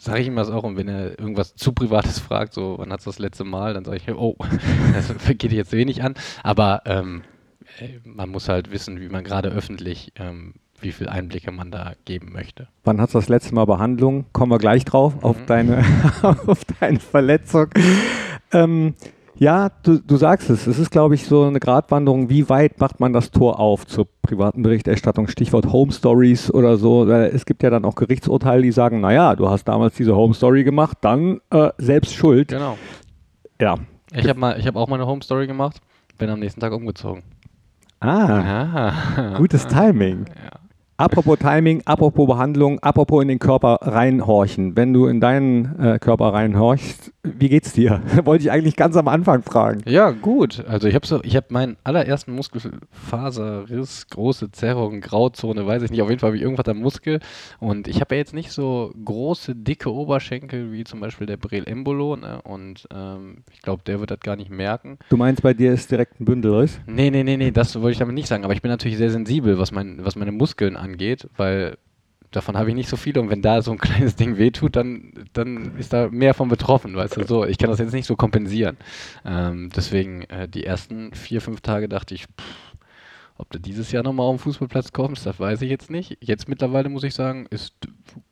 sage 0.00 0.20
ich 0.22 0.26
ihm 0.28 0.36
das 0.36 0.48
auch 0.50 0.62
und 0.64 0.76
wenn 0.76 0.88
er 0.88 1.18
irgendwas 1.18 1.54
zu 1.54 1.72
Privates 1.72 2.18
fragt, 2.28 2.54
so 2.54 2.76
wann 2.78 2.90
hat 2.92 3.00
es 3.00 3.04
das 3.04 3.18
letzte 3.18 3.44
Mal, 3.44 3.74
dann 3.74 3.84
sage 3.84 3.98
ich, 3.98 4.14
oh, 4.14 4.36
das 4.94 5.12
geht 5.36 5.52
jetzt 5.52 5.72
wenig 5.72 6.02
an. 6.02 6.14
Aber 6.42 6.82
ähm, 6.86 7.22
äh, 7.78 7.98
man 8.04 8.30
muss 8.30 8.48
halt 8.48 8.70
wissen, 8.72 9.00
wie 9.00 9.08
man 9.08 9.24
gerade 9.24 9.50
öffentlich, 9.50 10.12
ähm, 10.16 10.54
wie 10.80 10.92
viel 10.92 11.08
Einblicke 11.10 11.52
man 11.52 11.70
da 11.70 11.92
geben 12.06 12.32
möchte. 12.32 12.68
Wann 12.84 13.00
hat 13.00 13.14
das 13.14 13.28
letzte 13.28 13.54
Mal 13.54 13.66
Behandlung? 13.66 14.24
Kommen 14.32 14.50
wir 14.50 14.58
gleich 14.58 14.86
drauf, 14.86 15.22
auf, 15.22 15.38
Mhm. 15.40 15.46
deine, 15.46 15.84
auf 16.46 16.64
deine 16.80 16.98
Verletzung. 16.98 17.66
Ähm, 18.52 18.94
ja, 19.40 19.70
du, 19.82 19.98
du 19.98 20.16
sagst 20.16 20.50
es. 20.50 20.66
Es 20.66 20.78
ist, 20.78 20.90
glaube 20.90 21.14
ich, 21.14 21.24
so 21.26 21.44
eine 21.44 21.58
Gratwanderung. 21.60 22.28
Wie 22.28 22.48
weit 22.50 22.78
macht 22.78 23.00
man 23.00 23.14
das 23.14 23.30
Tor 23.30 23.58
auf 23.58 23.86
zur 23.86 24.06
privaten 24.20 24.62
Berichterstattung? 24.62 25.28
Stichwort 25.28 25.72
Home 25.72 25.90
Stories 25.92 26.52
oder 26.52 26.76
so. 26.76 27.10
Es 27.10 27.46
gibt 27.46 27.62
ja 27.62 27.70
dann 27.70 27.86
auch 27.86 27.94
Gerichtsurteile, 27.94 28.62
die 28.62 28.70
sagen, 28.70 29.00
naja, 29.00 29.34
du 29.34 29.48
hast 29.48 29.64
damals 29.64 29.94
diese 29.96 30.14
Home 30.14 30.34
Story 30.34 30.62
gemacht, 30.62 30.98
dann 31.00 31.40
äh, 31.50 31.70
selbst 31.78 32.14
schuld. 32.14 32.48
Genau. 32.48 32.76
Ja. 33.60 33.76
Ich 34.12 34.28
habe 34.28 34.38
mal, 34.38 34.58
ich 34.58 34.66
habe 34.66 34.78
auch 34.78 34.88
mal 34.88 34.96
eine 34.96 35.06
Home 35.06 35.22
Story 35.22 35.46
gemacht, 35.46 35.80
bin 36.18 36.28
am 36.28 36.40
nächsten 36.40 36.60
Tag 36.60 36.72
umgezogen. 36.74 37.22
Ah, 38.00 38.92
Ah. 39.16 39.34
gutes 39.38 39.66
Timing. 39.66 40.26
Ja. 40.28 40.58
Apropos 41.00 41.38
Timing, 41.38 41.80
apropos 41.86 42.26
Behandlung, 42.26 42.78
apropos 42.80 43.22
in 43.22 43.28
den 43.28 43.38
Körper 43.38 43.78
reinhorchen. 43.80 44.76
Wenn 44.76 44.92
du 44.92 45.06
in 45.06 45.18
deinen 45.18 45.80
äh, 45.80 45.98
Körper 45.98 46.34
reinhorchst, 46.34 47.10
wie 47.22 47.48
geht's 47.48 47.72
dir? 47.72 48.02
Wollte 48.24 48.44
ich 48.44 48.50
eigentlich 48.50 48.76
ganz 48.76 48.96
am 48.96 49.08
Anfang 49.08 49.42
fragen. 49.42 49.80
Ja, 49.86 50.10
gut. 50.10 50.62
Also 50.66 50.88
ich 50.88 50.94
habe 50.94 51.06
so, 51.06 51.22
ich 51.22 51.36
habe 51.36 51.46
meinen 51.48 51.78
allerersten 51.84 52.34
Muskelfaserriss, 52.34 54.08
große 54.08 54.52
Zerrung, 54.52 55.00
Grauzone, 55.00 55.66
weiß 55.66 55.82
ich 55.84 55.90
nicht. 55.90 56.02
Auf 56.02 56.10
jeden 56.10 56.20
Fall 56.20 56.28
habe 56.28 56.36
ich 56.36 56.42
irgendwas 56.42 56.68
am 56.68 56.78
Muskel. 56.78 57.20
Und 57.60 57.88
ich 57.88 58.00
habe 58.02 58.14
ja 58.14 58.18
jetzt 58.18 58.34
nicht 58.34 58.52
so 58.52 58.92
große, 59.02 59.54
dicke 59.54 59.90
Oberschenkel 59.90 60.70
wie 60.72 60.84
zum 60.84 61.00
Beispiel 61.00 61.26
der 61.26 61.38
Brel 61.38 61.64
Embolo. 61.66 62.16
Ne? 62.16 62.42
Und 62.42 62.86
ähm, 62.94 63.44
ich 63.52 63.62
glaube, 63.62 63.82
der 63.86 64.00
wird 64.00 64.10
das 64.10 64.20
gar 64.20 64.36
nicht 64.36 64.50
merken. 64.50 64.98
Du 65.08 65.16
meinst, 65.16 65.42
bei 65.42 65.54
dir 65.54 65.72
ist 65.72 65.90
direkt 65.90 66.20
ein 66.20 66.26
Bündelriss? 66.26 66.78
Nee, 66.86 67.10
nee, 67.10 67.22
nee, 67.22 67.38
nee, 67.38 67.50
das 67.50 67.74
wollte 67.80 67.92
ich 67.92 67.98
damit 67.98 68.14
nicht 68.14 68.28
sagen. 68.28 68.44
Aber 68.44 68.52
ich 68.52 68.60
bin 68.62 68.70
natürlich 68.70 68.98
sehr 68.98 69.10
sensibel, 69.10 69.58
was, 69.58 69.72
mein, 69.72 70.04
was 70.04 70.16
meine 70.16 70.32
Muskeln 70.32 70.76
angeht, 70.76 70.89
weil 71.36 71.76
davon 72.30 72.56
habe 72.56 72.68
ich 72.70 72.74
nicht 72.74 72.88
so 72.88 72.96
viele. 72.96 73.20
Und 73.20 73.30
wenn 73.30 73.42
da 73.42 73.62
so 73.62 73.72
ein 73.72 73.78
kleines 73.78 74.16
Ding 74.16 74.38
wehtut, 74.38 74.76
dann, 74.76 75.12
dann 75.32 75.76
ist 75.78 75.92
da 75.92 76.08
mehr 76.08 76.34
von 76.34 76.48
betroffen, 76.48 76.94
weißt 76.94 77.16
du 77.16 77.26
so. 77.26 77.44
Ich 77.44 77.58
kann 77.58 77.70
das 77.70 77.78
jetzt 77.78 77.92
nicht 77.92 78.06
so 78.06 78.16
kompensieren. 78.16 78.76
Ähm, 79.24 79.70
deswegen, 79.74 80.22
äh, 80.22 80.48
die 80.48 80.64
ersten 80.64 81.12
vier, 81.14 81.40
fünf 81.40 81.60
Tage 81.60 81.88
dachte 81.88 82.14
ich, 82.14 82.24
pff, 82.24 82.74
ob 83.40 83.50
du 83.50 83.58
dieses 83.58 83.90
Jahr 83.90 84.02
nochmal 84.02 84.26
auf 84.26 84.36
den 84.36 84.40
Fußballplatz 84.40 84.92
kommst, 84.92 85.24
das 85.24 85.40
weiß 85.40 85.62
ich 85.62 85.70
jetzt 85.70 85.90
nicht. 85.90 86.18
Jetzt 86.20 86.48
mittlerweile 86.48 86.90
muss 86.90 87.04
ich 87.04 87.14
sagen, 87.14 87.46
ist 87.48 87.74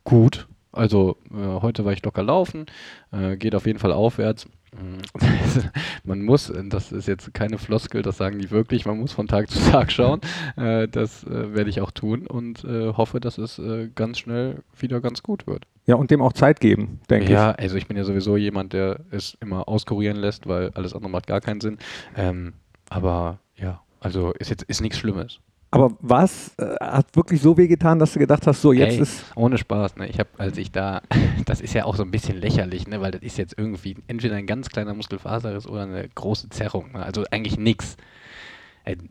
gut. 0.03 0.47
also 0.71 1.17
äh, 1.31 1.61
heute 1.61 1.83
war 1.83 1.93
ich 1.93 2.03
locker 2.03 2.21
laufen, 2.21 2.67
äh, 3.11 3.35
geht 3.35 3.55
auf 3.55 3.65
jeden 3.65 3.79
Fall 3.79 3.91
aufwärts. 3.91 4.47
man 6.03 6.21
muss, 6.23 6.51
das 6.69 6.91
ist 6.91 7.07
jetzt 7.07 7.33
keine 7.33 7.57
Floskel, 7.57 8.01
das 8.01 8.17
sagen 8.17 8.39
die 8.39 8.51
wirklich, 8.51 8.85
man 8.85 8.99
muss 8.99 9.11
von 9.11 9.27
Tag 9.27 9.49
zu 9.49 9.59
Tag 9.71 9.91
schauen. 9.91 10.21
Äh, 10.57 10.87
das 10.87 11.23
äh, 11.23 11.53
werde 11.53 11.69
ich 11.69 11.81
auch 11.81 11.91
tun 11.91 12.27
und 12.27 12.63
äh, 12.63 12.93
hoffe, 12.93 13.19
dass 13.19 13.37
es 13.37 13.61
ganz 13.95 14.19
schnell 14.19 14.63
wieder 14.77 15.01
ganz 15.01 15.23
gut 15.23 15.47
wird. 15.47 15.65
Ja, 15.85 15.95
und 15.95 16.11
dem 16.11 16.21
auch 16.21 16.33
Zeit 16.33 16.59
geben, 16.59 16.99
denke 17.09 17.31
ja, 17.31 17.51
also 17.51 17.75
ich 17.75 17.87
bin 17.87 17.97
ja 17.97 18.03
sowieso 18.03 18.37
jemand, 18.37 18.73
der 18.73 18.99
es 19.09 19.37
immer 19.41 19.67
auskurieren 19.67 20.17
lässt, 20.17 20.47
weil 20.47 20.69
alles 20.75 20.93
andere 20.93 21.09
macht 21.09 21.27
gar 21.27 21.41
keinen 21.41 21.61
Sinn. 21.61 21.79
Ähm, 22.15 22.53
aber 22.89 23.39
ja, 23.55 23.81
also 23.99 24.31
ist 24.33 24.49
jetzt 24.49 24.63
ist 24.63 24.81
nichts 24.81 24.99
Schlimmes. 24.99 25.39
Aber 25.71 25.91
was 26.01 26.57
äh, 26.57 26.75
hat 26.81 27.15
wirklich 27.15 27.41
so 27.41 27.55
wehgetan, 27.57 27.99
dass 27.99 28.13
du 28.13 28.19
gedacht 28.19 28.47
hast, 28.47 28.61
so 28.61 28.73
jetzt 28.73 28.95
Ey, 28.95 29.01
ist. 29.01 29.25
Ohne 29.35 29.57
Spaß, 29.57 29.97
ne? 29.97 30.07
Ich 30.07 30.17
habe, 30.17 30.29
als 30.37 30.57
ich 30.57 30.71
da, 30.71 31.01
das 31.45 31.61
ist 31.61 31.73
ja 31.73 31.85
auch 31.85 31.95
so 31.95 32.03
ein 32.03 32.11
bisschen 32.11 32.37
lächerlich, 32.37 32.87
ne? 32.87 33.01
Weil 33.01 33.11
das 33.11 33.21
ist 33.21 33.37
jetzt 33.37 33.55
irgendwie 33.57 33.95
entweder 34.07 34.35
ein 34.35 34.47
ganz 34.47 34.69
kleiner 34.69 34.93
Muskelfaserriss 34.95 35.67
oder 35.67 35.83
eine 35.83 36.09
große 36.09 36.49
Zerrung. 36.49 36.93
Ne? 36.93 37.03
Also 37.03 37.23
eigentlich 37.29 37.57
nichts. 37.57 37.97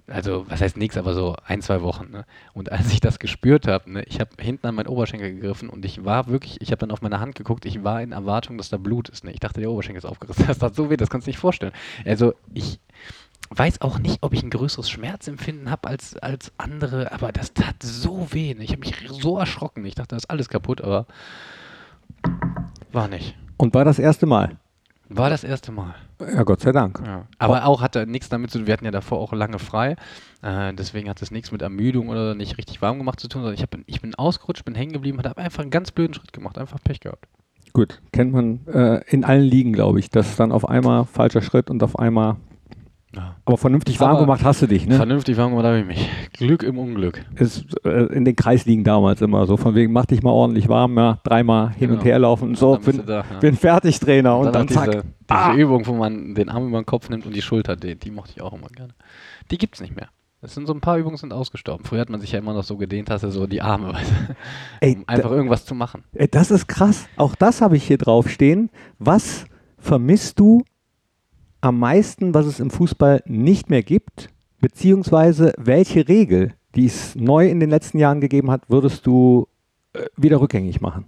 Also, 0.08 0.46
was 0.48 0.60
heißt 0.60 0.76
nichts, 0.76 0.96
aber 0.96 1.14
so 1.14 1.36
ein, 1.44 1.62
zwei 1.62 1.82
Wochen. 1.82 2.10
Ne? 2.10 2.24
Und 2.52 2.72
als 2.72 2.90
ich 2.92 2.98
das 2.98 3.20
gespürt 3.20 3.68
habe, 3.68 3.92
ne, 3.92 4.02
ich 4.08 4.18
habe 4.18 4.30
hinten 4.40 4.66
an 4.66 4.74
meinen 4.74 4.88
Oberschenkel 4.88 5.34
gegriffen 5.34 5.68
und 5.68 5.84
ich 5.84 6.04
war 6.04 6.26
wirklich, 6.26 6.60
ich 6.60 6.72
habe 6.72 6.80
dann 6.80 6.90
auf 6.90 7.02
meine 7.02 7.20
Hand 7.20 7.36
geguckt, 7.36 7.64
ich 7.64 7.84
war 7.84 8.02
in 8.02 8.10
Erwartung, 8.10 8.58
dass 8.58 8.70
da 8.70 8.76
Blut 8.76 9.08
ist. 9.08 9.22
Ne? 9.22 9.30
Ich 9.30 9.38
dachte, 9.38 9.60
der 9.60 9.70
Oberschenkel 9.70 9.98
ist 9.98 10.04
aufgerissen. 10.04 10.46
Das 10.48 10.58
tat 10.58 10.74
so 10.74 10.90
weh, 10.90 10.96
das 10.96 11.10
kannst 11.10 11.26
du 11.26 11.30
nicht 11.30 11.38
vorstellen. 11.38 11.72
Also, 12.04 12.34
ich 12.54 12.80
weiß 13.50 13.80
auch 13.80 13.98
nicht, 13.98 14.18
ob 14.22 14.32
ich 14.34 14.42
ein 14.42 14.50
größeres 14.50 14.90
Schmerzempfinden 14.90 15.70
habe 15.70 15.88
als, 15.88 16.16
als 16.16 16.52
andere, 16.58 17.12
aber 17.12 17.32
das 17.32 17.54
tat 17.54 17.76
so 17.82 18.28
weh. 18.32 18.54
Ne? 18.54 18.64
Ich 18.64 18.70
habe 18.70 18.80
mich 18.80 18.94
so 19.08 19.38
erschrocken. 19.38 19.84
Ich 19.84 19.94
dachte, 19.94 20.08
da 20.10 20.16
ist 20.16 20.30
alles 20.30 20.48
kaputt, 20.48 20.80
aber 20.80 21.06
war 22.92 23.08
nicht. 23.08 23.36
Und 23.56 23.74
war 23.74 23.84
das 23.84 23.98
erste 23.98 24.26
Mal? 24.26 24.56
War 25.10 25.30
das 25.30 25.42
erste 25.42 25.72
Mal. 25.72 25.94
Ja, 26.20 26.42
Gott 26.42 26.60
sei 26.60 26.72
Dank. 26.72 27.00
Ja. 27.04 27.26
Aber 27.38 27.64
auch 27.64 27.80
hatte 27.80 28.06
nichts 28.06 28.28
damit 28.28 28.50
zu 28.50 28.58
tun, 28.58 28.66
wir 28.66 28.74
hatten 28.74 28.84
ja 28.84 28.90
davor 28.90 29.20
auch 29.20 29.32
lange 29.32 29.58
frei, 29.58 29.96
äh, 30.42 30.74
deswegen 30.74 31.08
hat 31.08 31.22
es 31.22 31.30
nichts 31.30 31.50
mit 31.50 31.62
Ermüdung 31.62 32.08
oder 32.08 32.34
nicht 32.34 32.58
richtig 32.58 32.82
warm 32.82 32.98
gemacht 32.98 33.18
zu 33.18 33.28
tun, 33.28 33.42
sondern 33.42 33.54
ich, 33.54 33.62
hab, 33.62 33.70
ich 33.86 34.00
bin 34.02 34.14
ausgerutscht, 34.14 34.64
bin 34.64 34.74
hängen 34.74 34.92
geblieben 34.92 35.18
und 35.18 35.26
habe 35.26 35.40
einfach 35.40 35.62
einen 35.62 35.70
ganz 35.70 35.92
blöden 35.92 36.12
Schritt 36.12 36.32
gemacht, 36.32 36.58
einfach 36.58 36.78
Pech 36.82 37.00
gehabt. 37.00 37.26
Gut, 37.72 38.02
kennt 38.12 38.32
man 38.32 38.66
äh, 38.66 39.00
in 39.08 39.24
allen 39.24 39.44
Ligen, 39.44 39.72
glaube 39.72 39.98
ich, 39.98 40.10
dass 40.10 40.36
dann 40.36 40.52
auf 40.52 40.68
einmal 40.68 41.04
falscher 41.04 41.42
Schritt 41.42 41.70
und 41.70 41.82
auf 41.82 41.98
einmal 41.98 42.36
Ja. 43.18 43.36
Aber 43.44 43.56
vernünftig 43.58 43.98
warm 44.00 44.12
Aber 44.12 44.20
gemacht 44.20 44.44
hast 44.44 44.62
du 44.62 44.66
dich, 44.66 44.86
ne? 44.86 44.94
Vernünftig 44.96 45.36
warm 45.36 45.50
gemacht 45.50 45.66
habe 45.66 45.80
ich 45.80 45.86
mich. 45.86 46.08
Glück 46.34 46.62
im 46.62 46.78
Unglück. 46.78 47.24
Ist 47.34 47.64
äh, 47.84 48.04
in 48.14 48.24
den 48.24 48.36
Kreisligen 48.36 48.84
damals 48.84 49.20
immer 49.20 49.46
so, 49.46 49.56
von 49.56 49.74
wegen, 49.74 49.92
mach 49.92 50.06
dich 50.06 50.22
mal 50.22 50.30
ordentlich 50.30 50.68
warm, 50.68 50.96
ja, 50.96 51.18
dreimal 51.24 51.70
hin 51.70 51.88
Genau. 51.88 52.00
und 52.00 52.04
her 52.04 52.18
laufen 52.20 52.50
und 52.50 52.58
so, 52.58 52.74
bist 52.76 52.86
bin, 52.86 52.96
du 52.98 53.02
da, 53.02 53.24
ja. 53.30 53.38
bin 53.40 53.56
fertig, 53.56 53.98
Trainer. 53.98 54.36
Und, 54.38 54.46
Und 54.46 54.54
dann, 54.54 54.66
dann, 54.66 54.74
zack. 54.74 54.90
diese, 54.90 55.02
diese 55.02 55.14
Ah. 55.30 55.54
Übung, 55.54 55.86
wo 55.86 55.94
man 55.94 56.34
den 56.34 56.48
Arm 56.48 56.68
über 56.68 56.80
den 56.80 56.86
Kopf 56.86 57.08
nimmt 57.10 57.26
und 57.26 57.34
die 57.34 57.42
Schulter 57.42 57.76
dehnt, 57.76 58.04
die 58.04 58.10
mochte 58.10 58.32
ich 58.36 58.40
auch 58.42 58.52
immer 58.52 58.68
gerne. 58.68 58.94
Die 59.50 59.58
gibt's 59.58 59.80
nicht 59.80 59.96
mehr. 59.96 60.08
Das 60.40 60.54
sind 60.54 60.66
so 60.68 60.72
ein 60.72 60.80
paar 60.80 60.96
Übungen 60.98 61.16
sind 61.16 61.32
ausgestorben. 61.32 61.84
Früher 61.84 62.00
hat 62.00 62.10
man 62.10 62.20
sich 62.20 62.30
ja 62.30 62.38
immer 62.38 62.52
noch 62.54 62.62
so 62.62 62.76
gedehnt, 62.76 63.10
dass 63.10 63.24
er 63.24 63.32
so 63.32 63.48
die 63.48 63.60
Arme, 63.60 63.92
weißt 63.92 64.10
du, 64.28 64.34
Ey, 64.80 64.94
um 64.96 65.02
einfach 65.08 65.32
irgendwas 65.32 65.64
zu 65.64 65.74
machen. 65.74 66.04
Ey, 66.14 66.28
das 66.30 66.52
ist 66.52 66.68
krass. 66.68 67.08
Auch 67.16 67.34
das 67.34 67.60
habe 67.60 67.76
ich 67.76 67.84
hier 67.84 67.98
drauf 67.98 68.30
stehen. 68.30 68.70
Was 69.00 69.46
vermisst 69.78 70.38
du 70.38 70.62
am 71.60 71.78
meisten, 71.78 72.34
was 72.34 72.46
es 72.46 72.60
im 72.60 72.70
Fußball 72.70 73.22
nicht 73.26 73.70
mehr 73.70 73.82
gibt? 73.82 74.30
Beziehungsweise 74.60 75.52
welche 75.56 76.08
Regel, 76.08 76.54
die 76.74 76.86
es 76.86 77.14
neu 77.14 77.48
in 77.48 77.60
den 77.60 77.70
letzten 77.70 77.98
Jahren 77.98 78.20
gegeben 78.20 78.50
hat, 78.50 78.68
würdest 78.68 79.06
du 79.06 79.48
äh, 79.92 80.06
wieder 80.16 80.40
rückgängig 80.40 80.80
machen? 80.80 81.04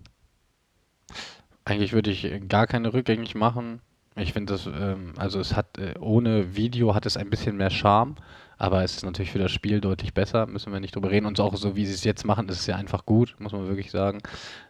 Eigentlich 1.65 1.93
würde 1.93 2.11
ich 2.11 2.25
äh, 2.25 2.41
gar 2.41 2.67
keine 2.67 2.93
rückgängig 2.93 3.35
machen. 3.35 3.81
Ich 4.17 4.33
finde 4.33 4.53
das, 4.55 4.67
ähm, 4.67 5.15
also 5.17 5.41
es 5.41 5.55
hat, 5.55 5.79
äh, 5.79 5.95
ohne 5.99 6.57
Video 6.57 6.95
hat 6.95 7.07
es 7.07 7.17
ein 7.17 7.31
bisschen 7.31 7.57
mehr 7.57 7.71
Charme, 7.71 8.17
aber 8.61 8.85
es 8.85 8.97
ist 8.97 9.05
natürlich 9.05 9.33
für 9.33 9.39
das 9.39 9.53
Spiel 9.53 9.81
deutlich 9.81 10.13
besser, 10.13 10.47
müssen 10.47 10.71
wir 10.71 10.81
nicht 10.81 10.95
drüber 10.95 11.11
reden. 11.11 11.25
Und 11.25 11.41
auch 11.41 11.57
so, 11.57 11.77
wie 11.77 11.87
sie 11.87 11.95
es 11.95 12.05
jetzt 12.05 12.27
machen, 12.27 12.47
ist 12.51 12.61
es 12.61 12.67
ja 12.67 12.77
einfach 12.77 13.07
gut, 13.07 13.35
muss 13.39 13.53
man 13.53 13.67
wirklich 13.69 13.91
sagen. 13.91 14.19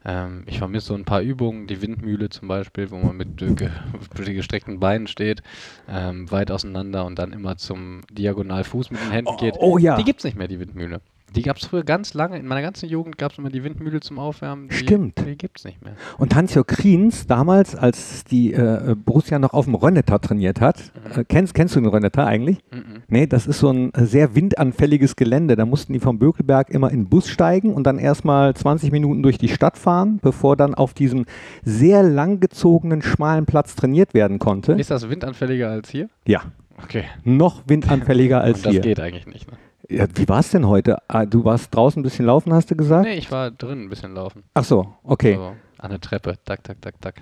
Ähm, 0.04 0.44
ich 0.46 0.58
vermisse 0.58 0.86
so 0.86 0.94
ein 0.94 1.04
paar 1.04 1.20
Übungen, 1.22 1.66
die 1.66 1.82
Windmühle 1.82 2.28
zum 2.28 2.46
Beispiel, 2.46 2.92
wo 2.92 2.98
man 2.98 3.16
mit 3.16 3.42
äh, 3.42 3.52
ge 3.52 3.68
gestreckten 4.14 4.78
Beinen 4.78 5.08
steht, 5.08 5.42
ähm, 5.88 6.30
weit 6.30 6.52
auseinander 6.52 7.04
und 7.04 7.18
dann 7.18 7.32
immer 7.32 7.56
zum 7.56 8.02
Diagonalfuß 8.12 8.92
mit 8.92 9.00
den 9.00 9.10
Händen 9.10 9.32
Oh, 9.34 9.36
geht. 9.36 9.56
oh 9.58 9.76
ja. 9.76 9.96
Die 9.96 10.04
gibt 10.04 10.20
es 10.20 10.24
nicht 10.24 10.36
mehr, 10.36 10.46
die 10.46 10.60
Windmühle. 10.60 11.00
Die 11.36 11.42
gab 11.42 11.56
es 11.58 11.66
früher 11.66 11.84
ganz 11.84 12.14
lange, 12.14 12.38
in 12.38 12.46
meiner 12.46 12.62
ganzen 12.62 12.88
Jugend 12.88 13.16
gab 13.18 13.32
es 13.32 13.38
immer 13.38 13.50
die 13.50 13.62
Windmühle 13.62 14.00
zum 14.00 14.18
Aufwärmen. 14.18 14.68
Die, 14.68 14.74
Stimmt. 14.74 15.18
Die 15.24 15.36
gibt 15.36 15.58
es 15.58 15.64
nicht 15.64 15.82
mehr. 15.82 15.94
Und 16.18 16.34
Hans-Jörg 16.34 16.66
Kriens, 16.66 17.26
damals, 17.26 17.76
als 17.76 18.24
die 18.24 18.52
äh, 18.52 18.94
Borussia 18.96 19.38
noch 19.38 19.52
auf 19.52 19.66
dem 19.66 19.74
Rönnetter 19.74 20.20
trainiert 20.20 20.60
hat, 20.60 20.90
äh, 21.16 21.24
kennst, 21.28 21.54
kennst 21.54 21.76
du 21.76 21.80
den 21.80 21.88
Rönnetter 21.88 22.26
eigentlich? 22.26 22.58
Mhm. 22.72 23.02
Nee, 23.08 23.26
das 23.26 23.46
ist 23.46 23.60
so 23.60 23.70
ein 23.70 23.94
äh, 23.94 24.04
sehr 24.06 24.34
windanfälliges 24.34 25.16
Gelände. 25.16 25.56
Da 25.56 25.66
mussten 25.66 25.92
die 25.92 26.00
vom 26.00 26.18
Bökelberg 26.18 26.70
immer 26.70 26.90
in 26.90 27.04
den 27.04 27.08
Bus 27.08 27.28
steigen 27.28 27.72
und 27.74 27.84
dann 27.84 27.98
erstmal 27.98 28.54
20 28.54 28.90
Minuten 28.90 29.22
durch 29.22 29.38
die 29.38 29.48
Stadt 29.48 29.78
fahren, 29.78 30.18
bevor 30.22 30.56
dann 30.56 30.74
auf 30.74 30.94
diesem 30.94 31.26
sehr 31.62 32.02
langgezogenen, 32.02 33.02
schmalen 33.02 33.46
Platz 33.46 33.76
trainiert 33.76 34.14
werden 34.14 34.38
konnte. 34.38 34.72
Ist 34.72 34.90
das 34.90 35.08
windanfälliger 35.08 35.70
als 35.70 35.90
hier? 35.90 36.08
Ja, 36.26 36.42
Okay. 36.82 37.04
noch 37.24 37.62
windanfälliger 37.66 38.40
als 38.42 38.62
das 38.62 38.72
hier. 38.72 38.80
geht 38.80 39.00
eigentlich 39.00 39.26
nicht. 39.26 39.50
Ne? 39.50 39.58
Ja, 39.90 40.06
wie 40.14 40.28
war 40.28 40.38
es 40.38 40.50
denn 40.50 40.68
heute? 40.68 40.98
Ah, 41.08 41.26
du 41.26 41.44
warst 41.44 41.74
draußen 41.74 41.98
ein 41.98 42.04
bisschen 42.04 42.26
laufen, 42.26 42.52
hast 42.52 42.70
du 42.70 42.76
gesagt? 42.76 43.06
Nee, 43.06 43.14
ich 43.14 43.32
war 43.32 43.50
drin 43.50 43.82
ein 43.82 43.88
bisschen 43.88 44.14
laufen. 44.14 44.44
Ach 44.54 44.62
so, 44.62 44.94
okay. 45.02 45.34
So, 45.34 45.56
an 45.78 45.90
der 45.90 46.00
Treppe. 46.00 46.36
Tak, 46.44 46.62
tak, 46.62 46.80
tak, 46.80 47.00
tak. 47.00 47.16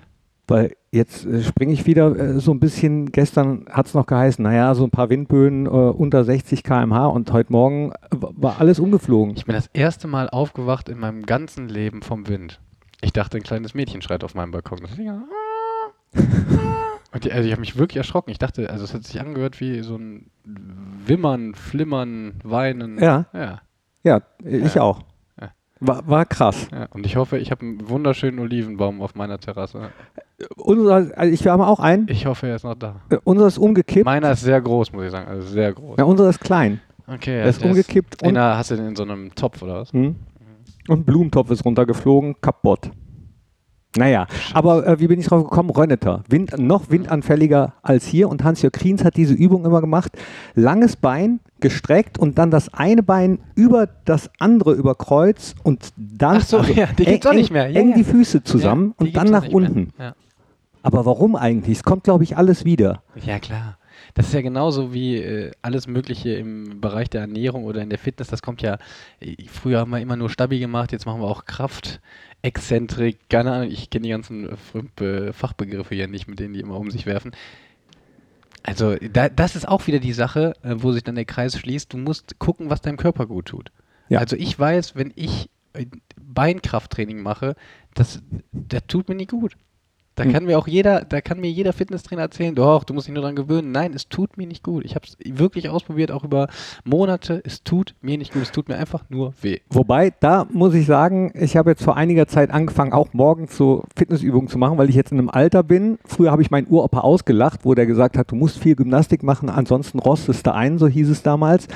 Weil 0.47 0.77
jetzt 0.93 1.25
äh, 1.25 1.43
springe 1.43 1.73
ich 1.73 1.87
wieder 1.87 2.15
äh, 2.15 2.41
so 2.41 2.53
ein 2.53 2.61
bisschen. 2.61 3.11
Gestern 3.11 3.65
hat 3.71 3.87
es 3.87 3.95
noch 3.95 4.07
geheißen, 4.07 4.43
naja, 4.43 4.75
so 4.75 4.85
ein 4.85 4.91
paar 4.91 5.09
Windböen 5.09 5.65
äh, 5.65 5.69
unter 5.69 6.25
60 6.25 6.63
km/h 6.63 7.07
und 7.07 7.33
heute 7.33 7.53
Morgen 7.53 7.93
äh, 7.93 7.95
war 8.11 8.61
alles 8.61 8.79
umgeflogen. 8.79 9.35
Ich 9.37 9.47
bin 9.47 9.55
das 9.55 9.71
erste 9.73 10.07
Mal 10.07 10.29
aufgewacht 10.29 10.91
in 10.91 10.99
meinem 10.99 11.25
ganzen 11.25 11.71
Leben 11.71 12.03
vom 12.03 12.29
Wind. 12.29 12.61
Ich 13.01 13.15
dachte, 13.15 13.39
ein 13.39 13.43
kleines 13.45 13.73
Mädchen 13.73 14.03
schreit 14.03 14.25
auf 14.25 14.35
meinem 14.35 14.51
Balkon. 14.51 14.81
Und 17.12 17.25
die, 17.25 17.33
also 17.33 17.47
ich 17.47 17.53
habe 17.53 17.61
mich 17.61 17.77
wirklich 17.79 17.97
erschrocken. 17.97 18.31
Ich 18.31 18.38
dachte, 18.38 18.69
also 18.71 18.85
es 18.85 18.93
hat 18.93 19.05
sich 19.05 19.21
angehört 19.21 19.61
wie 19.61 19.81
so 19.81 19.97
ein 19.97 20.31
Wimmern, 21.07 21.55
Flimmern, 21.55 22.35
Weinen. 22.45 22.99
Ja. 22.99 23.27
Ja. 23.33 23.61
Ja, 24.05 24.23
ich 24.45 24.75
Ja. 24.75 24.83
auch. 24.83 25.00
Ja. 25.41 25.50
War, 25.81 26.07
war 26.09 26.27
krass. 26.27 26.69
Und 26.91 27.07
ich 27.07 27.17
hoffe, 27.17 27.38
ich 27.38 27.50
habe 27.50 27.62
einen 27.62 27.88
wunderschönen 27.88 28.38
Olivenbaum 28.38 29.00
auf 29.00 29.15
meiner 29.15 29.38
Terrasse. 29.38 29.91
Unser, 30.57 31.11
also 31.17 31.33
ich, 31.33 31.45
wir 31.45 31.53
haben 31.53 31.62
auch 31.62 31.81
einen. 31.81 32.07
Ich 32.09 32.27
hoffe, 32.27 32.47
er 32.49 32.57
ist 32.57 32.65
noch 32.65 32.75
da. 32.75 33.00
Äh, 33.11 33.19
unser 33.25 33.47
ist 33.49 33.59
umgekippt. 33.59 34.05
Meiner 34.05 34.31
ist 34.33 34.43
sehr 34.43 34.61
groß, 34.61 34.93
muss 34.93 35.05
ich 35.07 35.11
sagen. 35.11 35.29
Also 35.29 35.49
sehr 35.49 35.73
groß. 35.73 35.97
Ja, 35.99 36.05
unser 36.05 36.29
ist 36.29 36.41
klein. 36.41 36.81
Okay, 37.07 37.37
Der 37.38 37.47
ist 37.47 37.65
umgekippt 37.65 38.23
In 38.23 38.29
und, 38.31 38.37
einer, 38.37 38.57
hast 38.59 38.71
du 38.71 38.77
den 38.77 38.88
in 38.88 38.97
so 38.97 39.03
einem 39.03 39.35
Topf 39.35 39.62
oder 39.62 39.81
was? 39.81 39.93
Hm. 39.95 40.15
und 40.88 41.00
ein 41.00 41.05
Blumentopf 41.05 41.50
ist 41.50 41.65
runtergeflogen, 41.65 42.37
kaputt. 42.43 42.91
Naja, 43.97 44.26
aber 44.52 44.87
äh, 44.87 45.00
wie 45.00 45.07
bin 45.07 45.18
ich 45.18 45.26
drauf 45.26 45.45
gekommen? 45.45 45.71
Rönneter. 45.71 46.23
Wind, 46.28 46.59
noch 46.59 46.90
windanfälliger 46.90 47.73
als 47.83 48.07
hier. 48.07 48.28
Und 48.28 48.45
Hans-Jörg 48.45 48.73
Kriens 48.73 49.02
hat 49.04 49.16
diese 49.16 49.35
Übung 49.35 49.64
immer 49.64 49.80
gemacht. 49.80 50.12
Langes 50.54 50.97
Bein 50.97 51.40
gestreckt 51.61 52.18
und 52.18 52.38
dann 52.38 52.50
das 52.50 52.73
eine 52.75 53.02
Bein 53.02 53.38
über 53.54 53.88
das 54.04 54.30
andere 54.38 54.75
über 54.75 54.95
Kreuz 54.95 55.54
und 55.62 55.92
dann 55.97 56.40
so, 56.40 56.61
ja, 56.62 56.87
die 56.87 57.04
gibt's 57.04 57.26
auch 57.26 57.33
nicht 57.33 57.50
mehr. 57.50 57.68
Ja, 57.68 57.80
eng 57.80 57.90
ja. 57.90 57.97
die 57.97 58.04
Füße 58.04 58.45
zusammen 58.45 58.95
und 58.99 59.16
dann 59.16 59.28
nach 59.28 59.49
unten. 59.49 59.92
Aber 60.83 61.07
warum 61.07 61.35
eigentlich? 61.35 61.78
Es 61.78 61.83
kommt, 61.83 62.04
glaube 62.04 62.25
ich, 62.25 62.37
alles 62.37 62.64
wieder. 62.64 63.02
Ja, 63.25 63.38
klar. 63.38 63.77
Das 64.19 64.27
ist 64.27 64.33
ja 64.33 64.41
genauso 64.41 64.93
wie 64.93 65.17
äh, 65.19 65.53
alles 65.63 65.87
Mögliche 65.87 66.31
im 66.31 66.81
Bereich 66.81 67.09
der 67.09 67.21
Ernährung 67.21 67.63
oder 67.63 67.83
in 67.83 67.89
der 67.89 68.01
Fitness. 68.01 68.27
Das 68.27 68.43
kommt 68.43 68.63
ja, 68.63 68.79
äh, 69.21 69.37
früher 69.47 69.79
haben 69.79 69.93
wir 69.93 70.01
immer 70.01 70.17
nur 70.17 70.29
Stabi 70.29 70.59
gemacht, 70.59 70.91
jetzt 70.91 71.07
machen 71.07 71.21
wir 71.21 71.29
auch 71.29 71.45
Kraft, 71.45 72.01
Exzentrik, 72.43 73.29
keine 73.31 73.53
Ahnung, 73.53 73.71
ich 73.71 73.91
kenne 73.91 74.03
die 74.03 74.11
ganzen 74.11 74.49
äh, 74.49 74.57
Fremd- 74.57 75.33
Fachbegriffe 75.33 75.95
hier 75.95 76.09
nicht, 76.09 76.27
mit 76.27 76.41
denen 76.41 76.53
die 76.53 76.59
immer 76.59 76.79
um 76.79 76.91
sich 76.91 77.07
werfen. 77.07 77.31
Also, 78.65 78.97
da, 78.97 79.29
das 79.29 79.55
ist 79.55 79.69
auch 79.69 79.87
wieder 79.87 80.01
die 80.01 80.13
Sache, 80.13 80.55
äh, 80.65 80.75
wo 80.79 80.91
sich 80.91 81.05
dann 81.05 81.15
der 81.15 81.25
Kreis 81.25 81.57
schließt. 81.57 81.93
Du 81.93 81.97
musst 81.97 82.41
gucken, 82.41 82.71
was 82.71 82.81
deinem 82.81 82.97
Körper 82.97 83.25
gut 83.25 83.47
tut. 83.47 83.71
Ja. 84.09 84.19
Also, 84.19 84.35
ich 84.35 84.59
weiß, 84.59 84.97
wenn 84.97 85.13
ich 85.15 85.49
äh, 85.75 85.87
Beinkrafttraining 86.21 87.23
mache, 87.23 87.55
das, 87.95 88.21
das 88.51 88.83
tut 88.89 89.09
mir 89.09 89.15
nicht 89.15 89.31
gut. 89.31 89.55
Da 90.19 90.25
Hm. 90.25 90.33
kann 90.33 90.45
mir 90.47 90.59
auch 90.59 90.67
jeder, 90.67 91.05
da 91.05 91.21
kann 91.21 91.39
mir 91.39 91.49
jeder 91.51 91.73
Fitnesstrainer 91.73 92.23
erzählen, 92.23 92.53
doch, 92.55 92.83
du 92.83 92.93
musst 92.93 93.07
dich 93.07 93.15
nur 93.15 93.23
dran 93.23 93.37
gewöhnen. 93.37 93.71
Nein, 93.71 93.93
es 93.95 94.09
tut 94.09 94.37
mir 94.37 94.49
nicht 94.49 94.65
gut. 94.65 94.85
Ich 94.85 94.97
habe 94.97 95.07
es 95.07 95.17
wirklich 95.25 95.69
ausprobiert, 95.69 96.11
auch 96.11 96.25
über 96.25 96.49
Monate. 96.85 97.41
Es 97.45 97.63
tut 97.63 97.95
mir 98.01 98.19
nicht 98.19 98.33
gut. 98.33 98.43
Es 98.43 98.51
tut 98.51 98.69
mir 98.69 98.77
einfach 98.77 99.05
nur 99.09 99.33
weh. 99.43 99.59
Wobei, 99.71 100.13
da 100.19 100.47
muss 100.51 100.75
ich 100.75 100.87
sagen, 100.87 101.33
ich 101.35 101.57
habe 101.57 101.71
jetzt 101.71 101.85
vor 101.85 101.97
einiger 101.97 102.27
Zeit 102.27 102.51
angefangen, 102.51 102.93
auch 102.93 103.13
morgens 103.13 103.57
so 103.57 103.85
Fitnessübungen 103.97 104.49
zu 104.49 104.59
machen, 104.59 104.77
weil 104.77 104.89
ich 104.89 104.97
jetzt 104.97 105.13
in 105.13 105.19
einem 105.19 105.31
Alter 105.31 105.63
bin. 105.63 105.99
Früher 106.05 106.33
habe 106.33 106.43
ich 106.43 106.51
meinen 106.51 106.67
Uropa 106.69 107.01
ausgelacht, 107.01 107.61
wo 107.65 107.75
der 107.75 107.87
gesagt 107.87 108.19
hat, 108.19 108.31
du 108.33 108.35
musst 108.35 108.59
viel 108.59 108.75
Gymnastik 108.75 109.23
machen, 109.23 109.49
ansonsten 109.49 110.01
rostest 110.01 110.47
du 110.47 110.53
ein, 110.53 110.79
so 110.79 110.89
hieß 110.89 111.09
es 111.11 111.23
damals. 111.23 111.69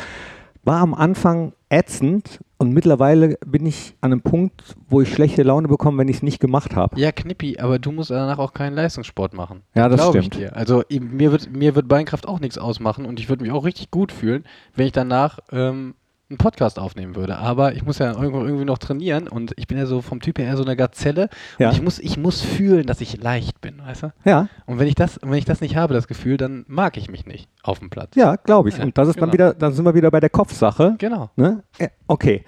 War 0.64 0.80
am 0.80 0.94
Anfang 0.94 1.52
ätzend 1.68 2.40
Und 2.58 2.72
mittlerweile 2.72 3.38
bin 3.44 3.66
ich 3.66 3.96
an 4.00 4.12
einem 4.12 4.20
Punkt, 4.20 4.76
wo 4.88 5.00
ich 5.00 5.12
schlechte 5.12 5.42
Laune 5.42 5.66
bekomme, 5.66 5.98
wenn 5.98 6.06
ich 6.06 6.16
es 6.16 6.22
nicht 6.22 6.38
gemacht 6.38 6.76
habe. 6.76 7.00
Ja, 7.00 7.10
Knippi, 7.10 7.58
aber 7.58 7.80
du 7.80 7.90
musst 7.90 8.10
danach 8.10 8.38
auch 8.38 8.52
keinen 8.52 8.74
Leistungssport 8.74 9.34
machen. 9.34 9.62
Ja, 9.74 9.88
das 9.88 10.00
Glaub 10.00 10.22
stimmt. 10.22 10.52
Also 10.52 10.84
mir 10.90 11.32
wird, 11.32 11.52
mir 11.52 11.74
wird 11.74 11.88
Beinkraft 11.88 12.28
auch 12.28 12.38
nichts 12.38 12.58
ausmachen 12.58 13.04
und 13.04 13.18
ich 13.18 13.28
würde 13.28 13.42
mich 13.42 13.50
auch 13.52 13.64
richtig 13.64 13.90
gut 13.90 14.12
fühlen, 14.12 14.44
wenn 14.76 14.86
ich 14.86 14.92
danach 14.92 15.40
ähm, 15.50 15.94
einen 16.32 16.38
Podcast 16.38 16.78
aufnehmen 16.78 17.14
würde. 17.14 17.36
Aber 17.38 17.74
ich 17.74 17.84
muss 17.84 17.98
ja 17.98 18.12
irgendwie 18.20 18.64
noch 18.64 18.78
trainieren 18.78 19.28
und 19.28 19.52
ich 19.56 19.66
bin 19.66 19.78
ja 19.78 19.86
so 19.86 20.00
vom 20.02 20.20
Typ 20.20 20.38
her 20.38 20.46
eher 20.46 20.56
so 20.56 20.64
eine 20.64 20.76
Gazelle. 20.76 21.28
Ja. 21.58 21.68
Und 21.68 21.74
ich 21.76 21.82
muss, 21.82 21.98
ich 21.98 22.16
muss 22.16 22.40
fühlen, 22.40 22.86
dass 22.86 23.00
ich 23.00 23.22
leicht 23.22 23.60
bin, 23.60 23.80
weißt 23.84 24.02
du? 24.04 24.12
Ja, 24.24 24.48
Und 24.66 24.78
wenn 24.78 24.88
ich 24.88 24.94
das, 24.94 25.20
wenn 25.22 25.34
ich 25.34 25.44
das 25.44 25.60
nicht 25.60 25.76
habe, 25.76 25.94
das 25.94 26.08
Gefühl, 26.08 26.36
dann 26.36 26.64
mag 26.68 26.96
ich 26.96 27.10
mich 27.10 27.26
nicht 27.26 27.48
auf 27.62 27.78
dem 27.78 27.90
Platz. 27.90 28.14
ja, 28.16 28.36
glaube 28.36 28.68
ich. 28.70 28.78
Ja, 28.78 28.84
Und 28.84 28.96
das 28.98 29.08
ist 29.08 29.16
dann 29.20 29.30
genau. 29.30 29.50
wieder, 29.50 29.54
dann 29.54 29.72
sind 29.72 29.84
wir 29.84 29.94
wieder 29.94 30.10
bei 30.10 30.20
der 30.20 30.30
Kopfsache. 30.30 30.96
Genau. 30.98 31.30
Ne? 31.36 31.62
Ja, 31.78 31.88
Okay, 32.08 32.44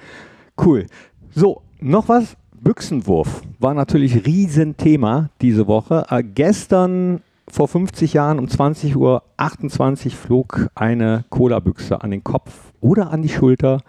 cool. 0.65 0.87
So, 1.35 1.63
noch 1.81 2.09
was? 2.09 2.37
Büchsenwurf 2.53 3.43
war 3.59 3.75
natürlich 3.75 4.25
Riesenthema 4.27 5.29
diese 5.43 5.67
Woche. 5.67 6.07
Äh, 6.09 6.23
gestern 6.23 7.21
vor 7.47 7.69
50 7.69 8.15
Jahren 8.15 8.39
um 8.39 8.47
20.28 8.47 8.97
Uhr 8.97 10.11
flog 10.13 10.69
eine 10.75 11.25
Cola-Büchse 11.29 12.01
an 12.03 12.11
den 12.11 12.25
Kopf 12.25 12.73
oder 12.85 13.11
an 13.11 13.23
die 13.23 13.29
Schulter. 13.31 13.81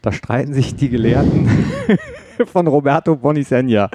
Da 0.00 0.12
streiten 0.12 0.54
sich 0.54 0.74
die 0.74 0.88
Gelehrten 0.88 1.48
von 2.46 2.66
Roberto 2.66 3.16
Bonisegna. 3.16 3.90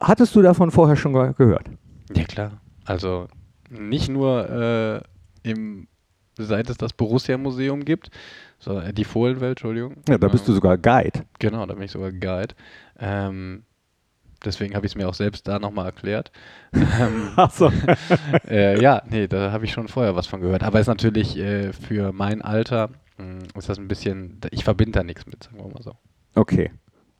Hattest 0.00 0.34
du 0.34 0.42
davon 0.42 0.70
vorher 0.70 0.96
schon 0.96 1.12
ge- 1.12 1.32
gehört? 1.36 1.66
Ja, 2.14 2.24
klar. 2.24 2.60
Also 2.84 3.28
nicht 3.70 4.08
nur 4.08 4.48
äh, 5.44 5.48
im, 5.48 5.86
seit 6.36 6.68
es 6.70 6.76
das 6.76 6.92
Borussia-Museum 6.92 7.84
gibt, 7.84 8.10
sondern 8.58 8.86
äh, 8.86 8.92
die 8.92 9.04
Fohlenwelt, 9.04 9.52
Entschuldigung. 9.52 9.96
Ja, 10.08 10.18
da 10.18 10.28
bist 10.28 10.46
du 10.46 10.52
Ähm, 10.52 10.56
sogar 10.56 10.78
Guide. 10.78 11.24
Genau, 11.38 11.64
da 11.66 11.74
bin 11.74 11.84
ich 11.84 11.90
sogar 11.90 12.10
Guide. 12.12 12.54
Ähm, 12.98 13.62
deswegen 14.44 14.74
habe 14.74 14.86
ich 14.86 14.92
es 14.92 14.96
mir 14.96 15.08
auch 15.08 15.14
selbst 15.14 15.48
da 15.48 15.58
nochmal 15.58 15.86
erklärt. 15.86 16.30
ähm, 16.72 17.30
Achso. 17.36 17.72
äh, 18.48 18.80
ja, 18.80 19.02
nee, 19.08 19.28
da 19.28 19.52
habe 19.52 19.64
ich 19.64 19.72
schon 19.72 19.88
vorher 19.88 20.16
was 20.16 20.26
von 20.26 20.40
gehört. 20.40 20.62
Aber 20.62 20.80
ist 20.80 20.86
natürlich 20.86 21.36
äh, 21.38 21.72
für 21.72 22.12
mein 22.12 22.42
Alter, 22.42 22.90
mh, 23.18 23.44
ist 23.56 23.68
das 23.68 23.78
ein 23.78 23.88
bisschen, 23.88 24.40
ich 24.50 24.64
verbinde 24.64 24.98
da 24.98 25.02
nichts 25.04 25.26
mit, 25.26 25.44
sagen 25.44 25.58
wir 25.58 25.68
mal 25.68 25.82
so. 25.82 25.94
Okay, 26.34 26.70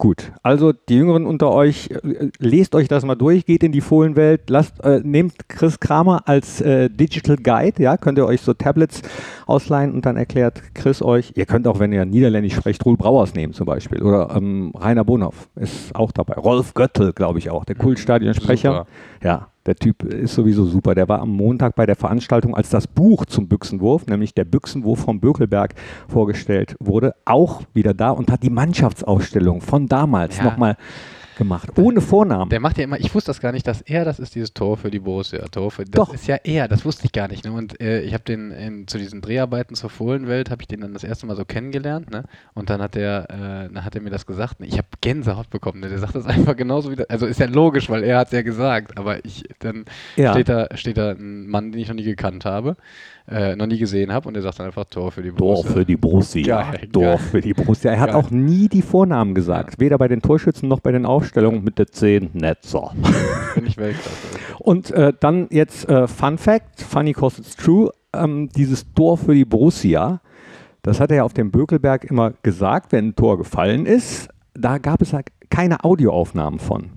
gut. 0.02 0.32
Also 0.42 0.73
die 0.73 0.97
Jüngeren 0.97 1.26
unter 1.26 1.52
euch, 1.52 1.88
äh, 1.90 2.30
lest 2.40 2.75
euch 2.75 2.88
das 2.88 3.04
mal 3.04 3.14
durch, 3.14 3.47
geht 3.47 3.62
in 3.62 3.71
die 3.71 3.80
Fohlenwelt, 3.80 4.50
lasst, 4.50 4.82
äh, 4.82 5.00
nehmt 5.04 5.49
Chris 5.49 5.78
Kramer 5.78 6.23
als 6.26 6.61
äh, 6.61 6.90
Digital 6.90 7.37
Guide, 7.37 7.80
ja, 7.80 7.97
könnt 7.97 8.18
ihr 8.18 8.26
euch 8.26 8.40
so 8.40 8.52
Tablets 8.52 9.02
ausleihen 9.47 9.92
und 9.92 10.04
dann 10.04 10.16
erklärt 10.16 10.61
Chris 10.75 11.02
euch, 11.02 11.35
ihr 11.37 11.47
könnt 11.47 11.68
auch, 11.68 11.78
wenn 11.78 11.92
ihr 11.92 12.04
Niederländisch 12.04 12.56
sprecht, 12.56 12.85
Roel 12.85 12.97
Brauers 12.97 13.35
nehmen 13.35 13.52
zum 13.52 13.66
Beispiel 13.66 14.02
oder 14.02 14.35
ähm, 14.35 14.73
Rainer 14.75 15.04
Bonhoff 15.04 15.49
ist 15.54 15.94
auch 15.94 16.11
dabei. 16.11 16.35
Rolf 16.35 16.75
Göttel, 16.75 17.12
glaube 17.12 17.38
ich 17.38 17.50
auch, 17.50 17.64
der 17.64 17.76
Kultstadionsprecher. 17.76 18.73
Super. 18.73 18.87
Ja, 19.23 19.51
der 19.66 19.76
Typ 19.76 20.02
ist 20.04 20.35
sowieso 20.35 20.64
super. 20.64 20.95
Der 20.95 21.09
war 21.09 21.21
am 21.21 21.31
Montag 21.31 21.75
bei 21.76 21.87
der 21.87 21.97
Veranstaltung, 21.97 22.54
als 22.57 22.71
das 22.71 22.87
Buch 22.87 23.25
zum 23.26 23.49
Büchsenwurf, 23.49 24.07
nämlich 24.07 24.35
der 24.35 24.45
Büchsenwurf 24.45 25.00
vom 25.00 25.21
Bökelberg, 25.21 25.75
vorgestellt 26.09 26.75
wurde, 26.81 27.14
auch 27.25 27.62
wieder 27.75 27.95
da 27.95 28.11
und 28.11 28.31
hat 28.31 28.42
die 28.42 28.50
Mannschaftsausstellung 28.50 29.61
von 29.61 29.87
damals 29.87 30.38
Ja. 30.38 30.45
nochmal 30.45 30.76
gemacht. 31.37 31.71
Ohne 31.79 32.01
Vornamen. 32.01 32.49
Der 32.51 32.61
macht 32.61 32.79
ja 32.79 32.85
immer, 32.85 32.99
ich 32.99 33.15
wusste 33.15 33.31
das 33.31 33.41
gar 33.41 33.53
nicht, 33.53 33.67
dass 33.67 33.81
er 33.83 34.05
das 34.05 34.19
ist, 34.19 34.35
dieses 34.35 34.53
Tor 34.55 34.77
für 34.77 34.91
die 34.91 34.99
Borussia. 34.99 35.41
Tor 35.49 35.71
für, 35.71 35.85
das 35.85 35.91
Doch. 36.09 36.15
ist 36.15 36.27
ja 36.27 36.37
er, 36.45 36.69
das 36.69 36.85
wusste 36.85 37.05
ich 37.07 37.12
gar 37.12 37.29
nicht. 37.29 37.45
Ne? 37.45 37.53
Und 37.53 37.81
äh, 37.81 38.01
ich 38.03 38.15
habe 38.15 38.25
den 38.25 38.51
in, 38.51 38.87
zu 38.89 38.99
diesen 38.99 39.21
Dreharbeiten 39.21 39.75
zur 39.75 39.91
Fohlenwelt, 39.91 40.51
habe 40.51 40.62
ich 40.62 40.69
den 40.69 40.81
dann 40.81 40.93
das 40.93 41.05
erste 41.05 41.27
Mal 41.27 41.37
so 41.37 41.45
kennengelernt. 41.45 42.11
Ne? 42.11 42.25
Und 42.55 42.71
dann 42.71 42.81
hat 42.83 42.97
er, 42.97 43.25
äh, 43.31 43.73
dann 43.73 43.85
hat 43.85 43.95
er 43.95 44.01
mir 44.03 44.11
das 44.11 44.27
gesagt. 44.27 44.61
Ne? 44.61 44.67
Ich 44.67 44.79
habe 44.79 44.89
Gänsehaut 45.01 45.51
bekommen. 45.51 45.81
Ne? 45.81 45.89
Der 45.89 45.99
sagt 45.99 46.15
das 46.15 46.27
einfach 46.27 46.57
genauso 46.57 46.91
wieder. 46.91 47.07
Also 47.09 47.27
ist 47.27 47.41
ja 47.41 47.47
logisch, 47.47 47.89
weil 47.91 48.03
er 48.05 48.19
hat 48.19 48.29
es 48.29 48.33
ja 48.33 48.43
gesagt. 48.43 48.99
Aber 48.99 49.25
ich, 49.25 49.45
dann 49.61 49.85
Ja. 50.17 50.33
steht, 50.33 50.49
da, 50.49 50.69
steht 50.75 50.97
da 50.97 51.11
ein 51.12 51.47
Mann, 51.49 51.73
den 51.73 51.81
ich 51.81 51.89
noch 51.89 51.95
nie 51.95 52.03
gekannt 52.05 52.45
habe, 52.45 52.77
äh, 53.29 53.57
noch 53.57 53.67
nie 53.67 53.79
gesehen 53.79 54.12
habe. 54.12 54.29
Und 54.29 54.35
der 54.35 54.43
sagt 54.43 54.59
dann 54.59 54.67
einfach 54.67 54.85
Tor 54.87 55.12
für 55.12 55.23
die 55.23 55.31
Tor 55.31 55.55
Borussia. 55.55 55.73
für 55.73 55.85
die 55.85 55.97
Borussia. 55.97 56.62
Geil, 56.73 56.88
Tor 56.93 57.02
geil. 57.02 57.19
für 57.19 57.41
die 57.41 57.55
Borussia. 57.55 57.93
Er 57.93 58.00
hat 58.00 58.11
Geil. 58.11 58.17
auch 58.17 58.31
nie 58.31 58.69
die 58.69 58.83
Vornamen 58.83 59.35
gesagt. 59.35 59.81
Weder 59.81 59.99
bei 59.99 60.09
den 60.09 60.23
Torschützen 60.23 60.69
noch 60.69 60.81
bei 60.81 60.93
den 60.93 61.07
Aufstellungen 61.07 61.64
mit 61.64 61.79
der 61.79 61.87
10 61.88 62.31
Netzer. 62.33 62.93
Finde 63.55 63.69
ich 63.69 63.76
Weltklasse. 63.76 64.17
Und 64.59 64.91
äh, 64.91 65.12
dann 65.19 65.49
jetzt 65.50 65.88
äh, 65.88 66.07
Fun 66.07 66.38
Fact, 66.38 66.81
funny 66.81 67.12
cause 67.12 67.41
it's 67.41 67.57
true, 67.57 67.91
ähm, 68.12 68.49
dieses 68.55 68.93
Tor 68.95 69.19
für 69.19 69.35
die 69.35 69.45
Borussia, 69.45 70.21
das 70.83 71.00
hat 71.00 71.11
er 71.11 71.19
ja 71.19 71.25
auf 71.25 71.33
dem 71.33 71.50
Bökelberg 71.50 72.05
immer 72.05 72.33
gesagt, 72.43 72.93
wenn 72.93 73.09
ein 73.09 73.17
Tor 73.17 73.38
gefallen 73.38 73.87
ist, 73.87 74.29
da 74.55 74.79
gab 74.79 75.01
es 75.01 75.12
halt 75.12 75.29
keine 75.51 75.85
Audioaufnahmen 75.85 76.59
von. 76.59 76.90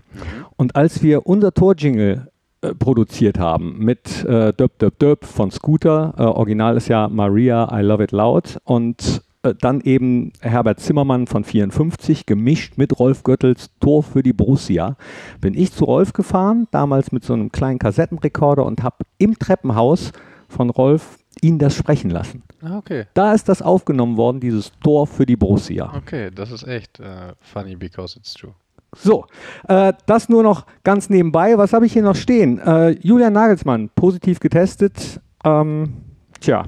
Und 0.56 0.76
als 0.76 1.04
wir 1.04 1.28
unser 1.28 1.54
Torjingle 1.54 2.32
produziert 2.74 3.38
haben 3.38 3.78
mit 3.80 4.24
äh, 4.26 4.54
Döp 4.54 4.80
Döp 4.80 5.00
Döp 5.00 5.26
von 5.26 5.52
Scooter, 5.52 6.14
äh, 6.18 6.24
original 6.24 6.78
ist 6.78 6.88
ja 6.88 7.08
Maria, 7.08 7.70
I 7.72 7.82
Love 7.84 8.04
It 8.04 8.12
Loud 8.12 8.58
und 8.64 9.22
äh, 9.46 9.54
dann 9.60 9.82
eben 9.82 10.34
Herbert 10.42 10.80
Zimmermann 10.80 11.28
von 11.28 11.44
54, 11.44 12.26
gemischt 12.26 12.78
mit 12.78 13.00
Rolf 13.00 13.24
Göttels 13.24 13.70
Tor 13.80 14.04
für 14.04 14.24
die 14.24 14.34
Borussia. 14.34 14.98
Bin 15.40 15.54
ich 15.54 15.72
zu 15.72 15.86
Rolf 15.86 16.14
gefahren, 16.14 16.68
damals 16.72 17.12
mit 17.12 17.24
so 17.24 17.34
einem 17.34 17.52
kleinen 17.52 17.80
Kassettenrekorder 17.80 18.66
und 18.66 18.84
habe 18.84 18.98
im 19.18 19.38
Treppenhaus 19.38 20.12
von 20.48 20.70
Rolf 20.70 21.20
ihn 21.42 21.60
das 21.60 21.76
sprechen 21.76 22.10
lassen. 22.10 22.44
Ah, 22.62 22.78
okay. 22.78 23.06
Da 23.14 23.34
ist 23.34 23.48
das 23.50 23.62
aufgenommen 23.62 24.18
worden, 24.18 24.40
dieses 24.40 24.72
Tor 24.84 25.06
für 25.06 25.26
die 25.26 25.36
Borussia. 25.36 25.94
Okay, 25.96 26.32
das 26.34 26.52
ist 26.52 26.68
echt 26.68 27.00
äh, 27.00 27.34
funny 27.42 27.76
because 27.76 28.18
it's 28.18 28.34
true. 28.34 28.54
So, 28.96 29.26
äh, 29.68 29.94
das 30.06 30.30
nur 30.30 30.42
noch 30.44 30.66
ganz 30.84 31.10
nebenbei. 31.10 31.58
Was 31.58 31.74
habe 31.74 31.86
ich 31.86 31.94
hier 31.94 32.02
noch 32.04 32.16
stehen? 32.16 32.60
Äh, 32.60 32.92
Julian 33.02 33.34
Nagelsmann, 33.34 33.90
positiv 33.96 34.40
getestet. 34.40 35.20
Ähm, 35.44 35.94
tja, 36.40 36.64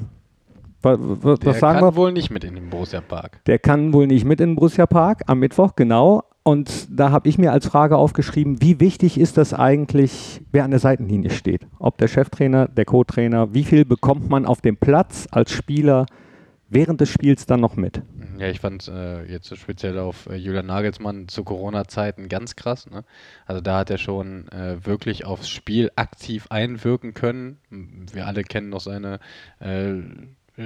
wa- 0.82 0.98
wa- 1.00 1.36
Der 1.36 1.48
was 1.54 1.60
sagen 1.60 1.80
kann 1.80 1.88
wir? 1.90 1.96
wohl 1.96 2.12
nicht 2.12 2.30
mit 2.30 2.44
in 2.44 2.56
den 2.56 2.70
Borussia 2.70 3.02
Park. 3.02 3.40
Der 3.48 3.60
kann 3.60 3.94
wohl 3.94 4.08
nicht 4.08 4.26
mit 4.26 4.40
in 4.42 4.50
den 4.52 4.56
Borussia 4.56 4.86
Park 4.86 5.24
am 5.28 5.40
Mittwoch, 5.40 5.76
genau. 5.76 6.24
Und 6.44 6.88
da 6.98 7.12
habe 7.12 7.28
ich 7.28 7.38
mir 7.38 7.52
als 7.52 7.66
Frage 7.68 7.98
aufgeschrieben, 7.98 8.62
wie 8.62 8.80
wichtig 8.80 9.20
ist 9.20 9.38
das 9.38 9.54
eigentlich, 9.54 10.42
wer 10.54 10.64
an 10.64 10.72
der 10.72 10.80
Seitenlinie 10.80 11.30
steht? 11.30 11.68
Ob 11.78 11.98
der 11.98 12.08
Cheftrainer, 12.08 12.70
der 12.70 12.86
Co-Trainer, 12.86 13.54
wie 13.54 13.66
viel 13.66 13.84
bekommt 13.84 14.30
man 14.30 14.46
auf 14.46 14.62
dem 14.62 14.78
Platz 14.78 15.28
als 15.32 15.52
Spieler 15.52 16.06
während 16.70 17.02
des 17.02 17.10
Spiels 17.10 17.46
dann 17.46 17.62
noch 17.62 17.76
mit? 17.76 18.02
Ja, 18.38 18.48
ich 18.48 18.60
fand 18.60 18.88
äh, 18.88 19.24
jetzt 19.26 19.56
speziell 19.58 19.98
auf 19.98 20.28
äh, 20.28 20.36
Julian 20.36 20.68
Nagelsmann 20.68 21.28
zu 21.28 21.44
Corona-Zeiten 21.44 22.30
ganz 22.30 22.56
krass. 22.56 22.90
Ne? 22.90 23.04
Also 23.46 23.62
da 23.62 23.80
hat 23.80 23.90
er 23.90 23.98
schon 23.98 24.48
äh, 24.50 24.86
wirklich 24.86 25.26
aufs 25.26 25.50
Spiel 25.50 25.92
aktiv 25.96 26.48
einwirken 26.50 27.14
können. 27.14 27.58
Wir 28.14 28.28
alle 28.28 28.44
kennen 28.44 28.70
noch 28.70 28.82
seine 28.82 29.20
äh, 29.60 29.96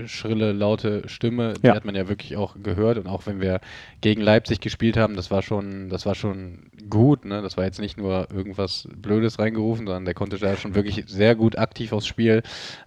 schrille, 0.06 0.52
laute 0.54 1.08
Stimme. 1.08 1.54
Die 1.62 1.68
Ja. 1.68 1.76
hat 1.76 1.86
man 1.86 1.96
ja 1.96 2.08
wirklich 2.08 2.38
auch 2.38 2.56
gehört. 2.62 2.98
Und 2.98 3.08
auch 3.08 3.26
wenn 3.26 3.42
wir 3.42 3.60
gegen 4.02 4.22
Leipzig 4.22 4.60
gespielt 4.62 4.98
haben, 4.98 5.16
das 5.16 5.32
war 5.32 5.42
schon, 5.42 5.90
das 5.90 6.06
war 6.06 6.16
schon 6.16 6.72
gut. 6.90 7.26
Ne? 7.26 7.42
Das 7.42 7.58
war 7.58 7.66
jetzt 7.66 7.80
nicht 7.80 7.98
nur 7.98 8.30
irgendwas 8.32 8.88
Blödes 8.96 9.40
reingerufen, 9.40 9.86
sondern 9.86 10.06
der 10.06 10.14
konnte 10.14 10.38
da 10.38 10.56
schon 10.56 10.76
wirklich 10.76 11.04
sehr 11.08 11.36
gut 11.36 11.58
aktiv 11.58 11.92
aufs 11.92 12.08
Spiel 12.08 12.42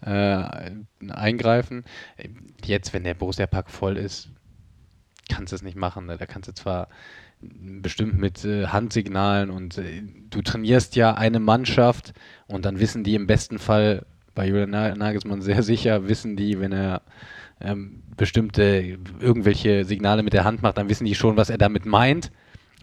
äh, 0.04 0.44
eingreifen. 1.10 1.84
Jetzt, 2.64 2.94
wenn 2.94 3.04
der 3.04 3.14
Borussia 3.14 3.46
Park 3.46 3.70
voll 3.70 3.96
ist, 3.96 4.30
kannst 5.28 5.52
du 5.52 5.56
es 5.56 5.62
nicht 5.62 5.76
machen. 5.76 6.06
Ne? 6.06 6.16
Da 6.16 6.26
kannst 6.26 6.48
du 6.48 6.54
zwar 6.54 6.88
bestimmt 7.40 8.18
mit 8.18 8.44
äh, 8.44 8.68
Handsignalen 8.68 9.50
und 9.50 9.76
äh, 9.76 10.02
du 10.30 10.40
trainierst 10.40 10.96
ja 10.96 11.14
eine 11.14 11.40
Mannschaft 11.40 12.14
und 12.46 12.64
dann 12.64 12.80
wissen 12.80 13.04
die 13.04 13.14
im 13.14 13.26
besten 13.26 13.58
Fall, 13.58 14.06
bei 14.35 14.47
Julian 14.49 14.70
Na- 14.70 14.94
Nagelsmann 14.94 15.42
sehr 15.42 15.62
sicher, 15.62 16.09
wissen 16.09 16.37
die, 16.37 16.61
wenn 16.61 16.73
er 16.73 17.03
ähm, 17.61 18.03
bestimmte 18.16 18.99
irgendwelche 19.20 19.85
Signale 19.85 20.23
mit 20.23 20.33
der 20.33 20.44
Hand 20.44 20.62
macht, 20.62 20.79
dann 20.79 20.88
wissen 20.88 21.05
die 21.05 21.14
schon, 21.14 21.37
was 21.37 21.51
er 21.51 21.59
damit 21.59 21.87
meint. 21.87 22.31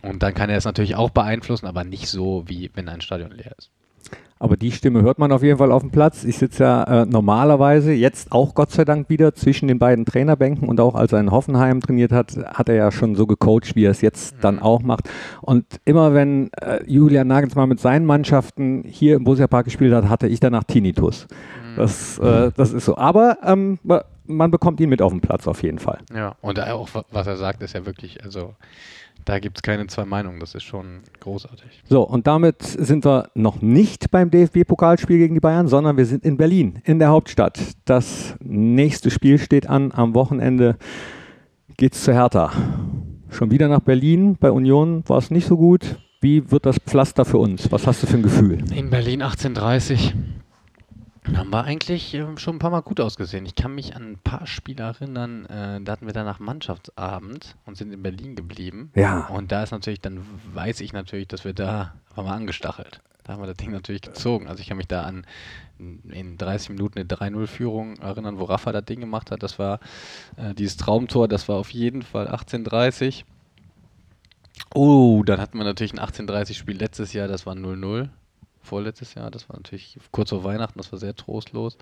Und 0.02 0.24
dann 0.24 0.34
kann 0.34 0.50
er 0.50 0.58
es 0.58 0.66
natürlich 0.66 0.96
auch 0.96 1.12
beeinflussen, 1.12 1.68
aber 1.68 1.84
nicht 1.84 2.08
so, 2.08 2.44
wie 2.48 2.72
wenn 2.74 2.90
ein 2.90 3.02
Stadion 3.02 3.32
leer 3.32 3.54
ist. 3.58 3.70
Aber 4.42 4.58
die 4.58 4.72
Stimme 4.72 5.04
hört 5.04 5.20
man 5.20 5.32
auf 5.32 5.44
jeden 5.44 5.60
Fall 5.60 5.72
auf 5.72 5.84
dem 5.84 5.92
Platz. 5.92 6.24
Ich 6.24 6.40
sitze 6.40 6.64
ja 6.64 7.04
äh, 7.04 7.06
normalerweise, 7.06 7.92
jetzt 7.94 8.32
auch 8.32 8.56
Gott 8.56 8.72
sei 8.72 8.86
Dank 8.86 9.08
wieder 9.08 9.36
zwischen 9.36 9.68
den 9.68 9.78
beiden 9.78 10.04
Trainerbänken 10.04 10.68
und 10.68 10.80
auch 10.80 10.96
als 10.96 11.14
er 11.14 11.20
in 11.20 11.30
Hoffenheim 11.30 11.80
trainiert 11.80 12.12
hat, 12.12 12.36
hat 12.52 12.68
er 12.68 12.74
ja 12.74 12.92
schon 12.92 13.14
so 13.14 13.28
gecoacht, 13.28 13.76
wie 13.76 13.86
er 13.86 13.92
es 13.92 14.02
jetzt 14.02 14.38
dann 14.42 14.58
auch 14.58 14.82
macht. 14.82 15.12
Und 15.42 15.66
immer 15.86 16.16
wenn 16.16 16.50
äh, 16.54 16.80
Julian 16.88 17.28
Nagelsmann 17.28 17.70
mit 17.70 17.80
seinen 17.80 18.08
Mannschaften 18.08 18.84
hier 18.88 19.18
im 19.18 19.26
Borussia 19.26 19.46
Park 19.46 19.66
gespielt 19.66 19.94
hat, 19.94 20.10
hatte 20.10 20.28
ich 20.28 20.40
danach 20.40 20.64
Tinnitus. 20.64 21.28
Das, 21.76 22.18
äh, 22.18 22.50
das 22.58 22.74
ist 22.74 22.86
so. 22.86 22.98
Aber 22.98 23.38
ähm, 23.46 23.78
man 24.36 24.52
bekommt 24.52 24.80
ihn 24.80 24.90
mit 24.90 25.02
auf 25.02 25.12
dem 25.12 25.22
Platz 25.22 25.48
auf 25.48 25.64
jeden 25.64 25.80
Fall. 25.80 26.00
Ja, 26.14 26.36
und 26.42 26.60
auch 26.60 26.94
wa- 26.94 27.06
was 27.12 27.28
er 27.28 27.38
sagt, 27.38 27.62
ist 27.64 27.74
ja 27.74 27.86
wirklich, 27.86 28.24
also 28.24 28.56
da 29.26 29.38
gibt 29.40 29.58
es 29.58 29.62
keine 29.62 29.86
zwei 29.88 30.06
Meinungen, 30.06 30.40
das 30.40 30.56
ist 30.56 30.64
schon 30.64 31.02
großartig. 31.20 31.84
So, 31.88 32.02
und 32.02 32.26
damit 32.28 32.64
sind 32.64 33.06
wir 33.06 33.30
noch 33.36 33.62
nicht 33.62 34.10
beim 34.12 34.32
DFB-Pokalspiel 34.32 35.18
gegen 35.20 35.36
die 35.36 35.40
Bayern, 35.40 35.68
sondern 35.68 35.96
wir 35.98 36.06
sind 36.06 36.26
in 36.26 36.38
Berlin, 36.38 36.82
in 36.86 36.98
der 37.00 37.10
Hauptstadt. 37.10 37.60
Das 37.86 38.36
nächste 38.40 39.12
Spiel 39.12 39.38
steht 39.38 39.68
an 39.70 39.92
am 39.92 40.14
Wochenende 40.16 40.78
geht's 41.78 42.04
zu 42.04 42.14
Hertha. 42.14 42.52
Schon 43.30 43.50
wieder 43.52 43.68
nach 43.68 43.80
Berlin. 43.82 44.38
Bei 44.40 44.52
Union 44.52 45.04
war 45.08 45.18
es 45.18 45.32
nicht 45.32 45.48
so 45.48 45.56
gut. 45.58 45.98
Wie 46.20 46.52
wird 46.52 46.66
das 46.66 46.78
Pflaster 46.78 47.26
für 47.26 47.38
uns? 47.38 47.72
Was 47.72 47.88
hast 47.88 48.04
du 48.04 48.08
für 48.08 48.18
ein 48.18 48.24
Gefühl? 48.24 48.60
In 48.76 48.90
Berlin 48.90 49.22
1830 49.22 50.14
haben 51.36 51.52
wir 51.52 51.64
eigentlich 51.64 52.14
äh, 52.14 52.26
schon 52.38 52.56
ein 52.56 52.60
paar 52.60 52.72
Mal 52.72 52.82
gut 52.82 53.00
ausgesehen. 53.00 53.46
Ich 53.46 53.56
kann 53.56 53.76
mich 53.76 53.96
an 53.96 54.14
ein 54.14 54.18
paar 54.18 54.48
Spiele 54.48 54.84
erinnern, 54.84 55.46
äh, 55.46 55.82
da 55.82 55.92
hatten 55.92 56.06
wir 56.06 56.14
danach 56.14 56.40
Mannschaftsabend 56.40 57.56
und 57.66 57.78
sind 57.78 57.94
in 57.94 58.02
Berlin 58.02 58.36
geblieben. 58.36 58.92
Ja. 58.96 59.28
Und 59.28 59.52
da 59.52 59.64
ist 59.64 59.72
natürlich, 59.72 60.02
dann 60.02 60.26
weiß 60.54 60.82
ich 60.82 60.94
natürlich, 60.94 61.28
dass 61.28 61.46
wir 61.46 61.54
da, 61.54 61.94
waren 62.16 62.26
wir 62.26 62.34
angestachelt. 62.34 63.02
Da 63.24 63.34
haben 63.34 63.42
wir 63.42 63.48
das 63.48 63.58
Ding 63.58 63.72
natürlich 63.72 64.02
gezogen. 64.02 64.48
Also 64.48 64.62
ich 64.62 64.68
kann 64.68 64.78
mich 64.78 64.88
da 64.88 65.04
an 65.04 65.26
in 65.78 66.38
30 66.38 66.70
Minuten 66.70 67.00
eine 67.00 67.08
3-0-Führung 67.08 67.98
erinnern, 67.98 68.40
wo 68.40 68.46
Rafa 68.46 68.72
das 68.72 68.86
Ding 68.86 69.00
gemacht 69.00 69.30
hat. 69.30 69.44
Das 69.44 69.60
war 69.60 69.80
äh, 70.38 70.56
dieses 70.56 70.78
Traumtor, 70.78 71.28
das 71.28 71.48
war 71.48 71.58
auf 71.58 71.70
jeden 71.70 72.02
Fall 72.02 72.28
1830. 72.28 73.26
Oh, 74.74 75.22
dann 75.24 75.40
hatten 75.40 75.58
wir 75.58 75.64
natürlich 75.66 75.94
ein 75.94 76.00
1830-Spiel 76.00 76.78
letztes 76.78 77.14
Jahr, 77.14 77.28
das 77.28 77.46
war 77.46 77.54
0-0. 77.54 78.10
Vorletztes 78.64 79.16
Jahr, 79.16 79.32
das 79.32 79.50
war 79.50 79.58
natürlich 79.58 79.98
kurz 80.12 80.30
vor 80.30 80.44
Weihnachten, 80.44 80.78
das 80.78 80.92
war 80.92 81.00
sehr 81.00 81.16
trostlos. 81.16 81.78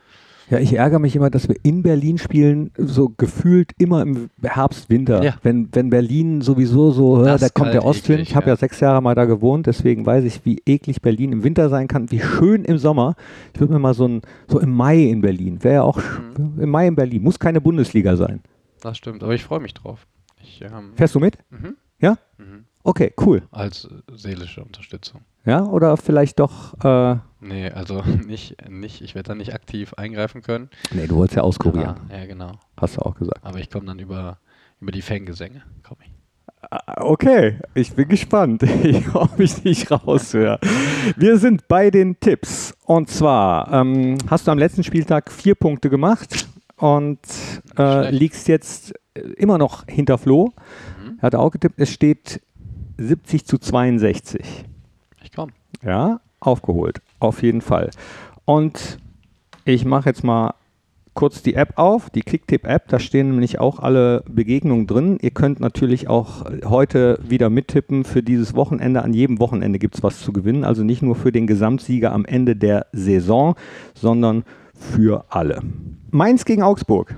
Ja, 0.50 0.60
ich 0.60 0.74
ärgere 0.74 1.00
mich 1.00 1.16
immer, 1.16 1.30
dass 1.30 1.48
wir 1.50 1.58
in 1.62 1.84
Berlin 1.84 2.18
spielen, 2.18 2.72
so 2.78 3.10
gefühlt 3.18 3.72
immer 3.78 4.02
im 4.02 4.30
Herbst, 4.42 4.90
Winter. 4.90 5.22
Ja. 5.24 5.36
Wenn, 5.44 5.68
wenn 5.74 5.90
Berlin 5.90 6.42
sowieso 6.42 6.92
so, 6.92 7.24
Das 7.24 7.42
da 7.42 7.50
kommt 7.50 7.74
der 7.74 7.82
kalt, 7.82 7.86
Ostwind. 7.90 8.20
eklig, 8.20 8.30
Ich 8.30 8.36
habe 8.36 8.48
ja. 8.48 8.54
ja. 8.54 8.58
sechs 8.58 8.80
Jahre 8.80 9.02
mal 9.02 9.14
da 9.14 9.26
gewohnt, 9.26 9.68
deswegen 9.68 10.06
weiß 10.06 10.24
ich, 10.24 10.44
wie 10.46 10.62
eklig 10.66 11.02
Berlin 11.02 11.34
im 11.34 11.44
Winter 11.44 11.70
sein 11.70 11.88
kann, 11.88 12.10
wie 12.12 12.22
schön 12.22 12.64
im 12.66 12.78
Sommer. 12.78 13.16
Ich 13.54 13.60
würde 13.60 13.74
mir 13.74 13.80
mal 13.80 13.94
so 13.94 14.08
ein, 14.08 14.22
so 14.48 14.60
im 14.60 14.74
Mai 14.74 15.04
in 15.04 15.22
Berlin, 15.22 15.64
wäre 15.64 15.76
ja 15.76 15.82
auch 15.84 15.98
Mhm. 16.38 16.60
im 16.62 16.70
Mai 16.70 16.88
in 16.88 16.96
Berlin, 16.96 17.22
muss 17.22 17.38
keine 17.40 17.62
Bundesliga 17.62 18.16
sein. 18.16 18.42
Das 18.82 18.98
stimmt, 18.98 19.22
aber 19.22 19.36
ich 19.36 19.44
freue 19.44 19.60
mich 19.60 19.74
drauf. 19.74 20.08
Ich, 20.42 20.62
ähm, 20.62 20.94
Fährst 20.96 21.14
du 21.14 21.20
mit? 21.20 21.38
mhm. 21.52 21.76
Ja? 22.00 22.18
Mhm. 22.38 22.64
Okay, 22.84 23.14
cool. 23.26 23.44
Als 23.52 23.88
seelische 24.16 24.64
Unterstützung. 24.64 25.22
Ja, 25.46 25.64
oder 25.66 25.98
vielleicht 25.98 26.40
doch, 26.40 26.74
äh, 26.84 27.18
Nee, 27.42 27.70
also 27.72 28.02
nicht, 28.28 28.58
nicht 28.70 29.02
ich 29.02 29.16
werde 29.16 29.30
da 29.30 29.36
nicht 29.36 29.54
aktiv 29.54 29.94
eingreifen 29.96 30.42
können. 30.42 30.70
nee, 30.92 31.08
du 31.08 31.16
wolltest 31.16 31.38
ja 31.38 31.44
auskurieren, 31.44 31.96
Ah, 32.10 32.18
ja, 32.18 32.26
genau. 32.26 32.52
hast 32.78 32.98
du 32.98 33.02
auch 33.02 33.16
gesagt. 33.16 33.40
Aber 33.44 33.60
ich 33.60 33.70
komme 33.70 33.86
dann 33.86 34.00
über, 34.00 34.38
über 34.82 34.92
die 34.92 35.02
Fangesänge. 35.02 35.64
Komm 35.84 35.98
ich. 36.04 36.12
Ah, 36.70 37.02
Okay, 37.02 37.58
ich 37.74 37.94
bin 37.94 38.10
gespannt, 38.10 38.64
ob 39.14 39.40
ich 39.40 39.56
dich 39.64 39.90
raushöre. 39.90 40.60
Wir 41.16 41.38
sind 41.38 41.68
bei 41.70 41.90
den 41.90 42.20
Tipps. 42.20 42.74
Und 42.86 43.10
zwar 43.10 43.72
ähm, 43.72 44.18
hast 44.30 44.48
du 44.48 44.52
am 44.52 44.58
letzten 44.60 44.84
Spieltag 44.84 45.32
vier 45.32 45.56
Punkte 45.56 45.90
gemacht 45.90 46.50
und 46.76 47.20
äh, 47.78 48.12
liegst 48.12 48.50
jetzt 48.50 48.94
äh, 49.14 49.22
immer 49.38 49.58
noch 49.58 49.86
hinter 49.88 50.18
Flo. 50.18 50.52
Mhm. 51.02 51.18
Er 51.20 51.24
hat 51.24 51.36
auch 51.36 51.52
getippt, 51.52 51.80
es 51.80 51.92
steht 51.94 52.42
70 52.98 53.46
zu 53.46 53.58
62. 53.58 54.66
Ja, 55.84 56.20
aufgeholt, 56.40 57.02
auf 57.20 57.42
jeden 57.44 57.62
Fall. 57.62 57.90
Und 58.46 59.00
ich 59.66 59.86
mache 59.86 60.10
jetzt 60.10 60.24
mal 60.24 60.54
kurz 61.14 61.44
die 61.44 61.56
App 61.56 61.74
auf, 61.78 62.10
die 62.10 62.22
Clicktip-App. 62.22 62.88
Da 62.88 62.98
stehen 62.98 63.32
nämlich 63.32 63.60
auch 63.60 63.80
alle 63.80 64.24
Begegnungen 64.28 64.88
drin. 64.88 65.18
Ihr 65.22 65.32
könnt 65.32 65.60
natürlich 65.60 66.08
auch 66.08 66.46
heute 66.64 67.20
wieder 67.22 67.50
mittippen 67.50 68.06
für 68.06 68.24
dieses 68.24 68.56
Wochenende. 68.56 69.04
An 69.04 69.14
jedem 69.14 69.40
Wochenende 69.40 69.80
gibt 69.80 69.96
es 69.96 70.04
was 70.04 70.22
zu 70.22 70.32
gewinnen. 70.32 70.64
Also 70.64 70.84
nicht 70.84 71.02
nur 71.02 71.16
für 71.16 71.32
den 71.32 71.46
Gesamtsieger 71.46 72.14
am 72.14 72.24
Ende 72.26 72.56
der 72.56 72.88
Saison, 72.94 73.56
sondern 73.94 74.44
für 74.74 75.26
alle. 75.30 75.62
Mainz 76.10 76.46
gegen 76.46 76.64
Augsburg. 76.64 77.16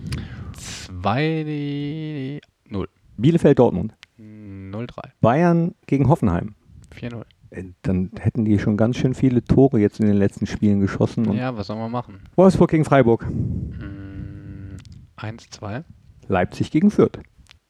2 1.01 2.41
0. 2.69 2.87
Bielefeld-Dortmund. 3.17 3.93
0 4.17 4.87
3. 4.87 5.11
Bayern 5.21 5.75
gegen 5.85 6.09
Hoffenheim. 6.09 6.55
4 6.91 7.11
0. 7.11 7.21
Äh, 7.21 7.40
Dann 7.81 8.11
hätten 8.17 8.45
die 8.45 8.59
schon 8.59 8.77
ganz 8.77 8.95
schön 8.97 9.13
viele 9.13 9.43
Tore 9.43 9.79
jetzt 9.79 9.99
in 9.99 10.05
den 10.05 10.15
letzten 10.15 10.45
Spielen 10.47 10.79
geschossen. 10.79 11.33
Ja, 11.33 11.55
was 11.57 11.67
sollen 11.67 11.79
wir 11.79 11.89
machen? 11.89 12.21
Wolfsburg 12.35 12.71
gegen 12.71 12.85
Freiburg. 12.85 13.29
Mm, 13.29 14.77
1 15.17 15.49
2. 15.49 15.83
Leipzig 16.27 16.71
gegen 16.71 16.91
Fürth. 16.91 17.19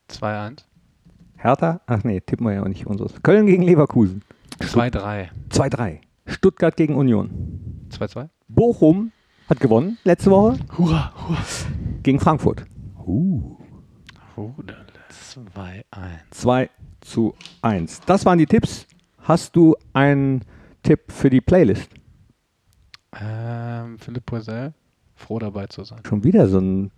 2 0.10 0.39
1. 0.39 0.67
Hertha, 1.36 1.82
ach 1.88 2.04
nee, 2.04 2.22
tippen 2.22 2.46
wir 2.46 2.54
ja 2.54 2.62
auch 2.62 2.67
nicht 2.67 2.86
unseres. 2.86 3.24
Köln 3.24 3.48
gegen 3.48 3.63
Leverkusen. 3.63 4.22
2 4.60 4.91
3. 4.91 5.32
2-3. 5.50 6.00
Stuttgart 6.28 6.78
gegen 6.78 6.94
Union. 6.96 7.88
2 7.89 8.08
2. 8.08 8.30
Bochum 8.48 9.12
hat 9.50 9.60
gewonnen 9.60 9.98
letzte 10.04 10.30
Woche 10.30 10.60
Hurra, 10.78 11.12
hurra. 11.28 11.41
gegen 12.04 12.20
Frankfurt. 12.20 12.65
Uh. 13.04 13.58
2 15.10 15.86
1. 15.89 16.22
2 16.30 16.70
zu 17.02 17.34
1. 17.63 18.02
Das 18.06 18.26
waren 18.26 18.38
die 18.38 18.46
Tipps. 18.46 18.86
Hast 19.23 19.55
du 19.55 19.75
einen 19.93 20.41
Tipp 20.84 21.12
für 21.12 21.29
die 21.29 21.41
Playlist? 21.41 21.89
Ähm, 23.19 23.97
Philipp 23.99 24.25
Poisel, 24.25 24.73
froh 25.15 25.39
dabei 25.39 25.67
zu 25.67 25.84
sein. 25.84 25.99
Schon 26.07 26.23
wieder 26.23 26.47
so 26.47 26.60
ein. 26.60 26.91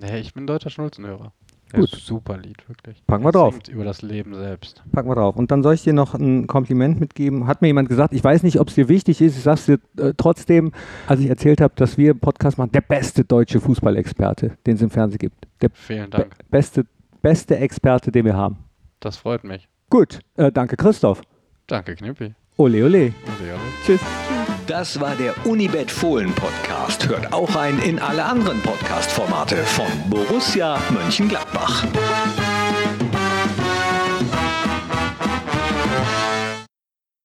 Ja, 0.00 0.16
ich 0.16 0.34
bin 0.34 0.46
deutscher 0.46 0.70
Schnulzenhörer. 0.70 1.32
Gut. 1.72 1.92
ist 1.92 2.06
super 2.06 2.38
Lied, 2.38 2.66
wirklich. 2.66 3.04
Packen 3.06 3.24
wir 3.24 3.32
drauf. 3.32 3.58
Über 3.68 3.84
das 3.84 4.00
Leben 4.00 4.34
selbst. 4.34 4.82
Packen 4.90 5.10
wir 5.10 5.16
drauf. 5.16 5.36
Und 5.36 5.50
dann 5.50 5.62
soll 5.62 5.74
ich 5.74 5.82
dir 5.82 5.92
noch 5.92 6.14
ein 6.14 6.46
Kompliment 6.46 6.98
mitgeben. 6.98 7.46
Hat 7.46 7.60
mir 7.60 7.68
jemand 7.68 7.90
gesagt, 7.90 8.14
ich 8.14 8.24
weiß 8.24 8.42
nicht, 8.42 8.58
ob 8.58 8.68
es 8.68 8.74
dir 8.74 8.88
wichtig 8.88 9.20
ist, 9.20 9.36
ich 9.36 9.42
sag's 9.42 9.66
dir 9.66 9.78
äh, 9.98 10.14
trotzdem, 10.16 10.72
als 11.06 11.20
ich 11.20 11.28
erzählt 11.28 11.60
habe, 11.60 11.74
dass 11.76 11.98
wir 11.98 12.12
einen 12.12 12.20
Podcast 12.20 12.56
machen, 12.56 12.72
der 12.72 12.80
beste 12.80 13.22
deutsche 13.22 13.60
Fußballexperte, 13.60 14.56
den 14.66 14.76
es 14.76 14.82
im 14.82 14.88
Fernsehen 14.88 15.18
gibt. 15.18 15.46
Der 15.60 15.68
Vielen 15.74 16.08
be 16.08 16.16
Dank. 16.16 16.36
beste, 16.48 16.86
beste 17.20 17.58
Experte, 17.58 18.10
den 18.10 18.24
wir 18.24 18.34
haben. 18.34 18.56
Das 19.00 19.18
freut 19.18 19.44
mich. 19.44 19.68
Gut, 19.90 20.20
äh, 20.36 20.50
danke 20.50 20.76
Christoph. 20.76 21.20
Danke, 21.68 21.94
Knippi. 21.94 22.34
Ole, 22.56 22.84
ole. 22.84 23.04
Und 23.04 23.46
ja, 23.46 23.54
Tschüss. 23.84 24.00
Das 24.66 25.00
war 25.00 25.14
der 25.16 25.34
Unibet 25.46 25.90
Fohlen 25.90 26.32
Podcast. 26.34 27.06
Hört 27.08 27.32
auch 27.32 27.54
rein 27.54 27.78
in 27.80 27.98
alle 27.98 28.24
anderen 28.24 28.60
Podcast-Formate 28.62 29.56
von 29.56 29.86
Borussia 30.10 30.78
Mönchengladbach. 30.90 31.84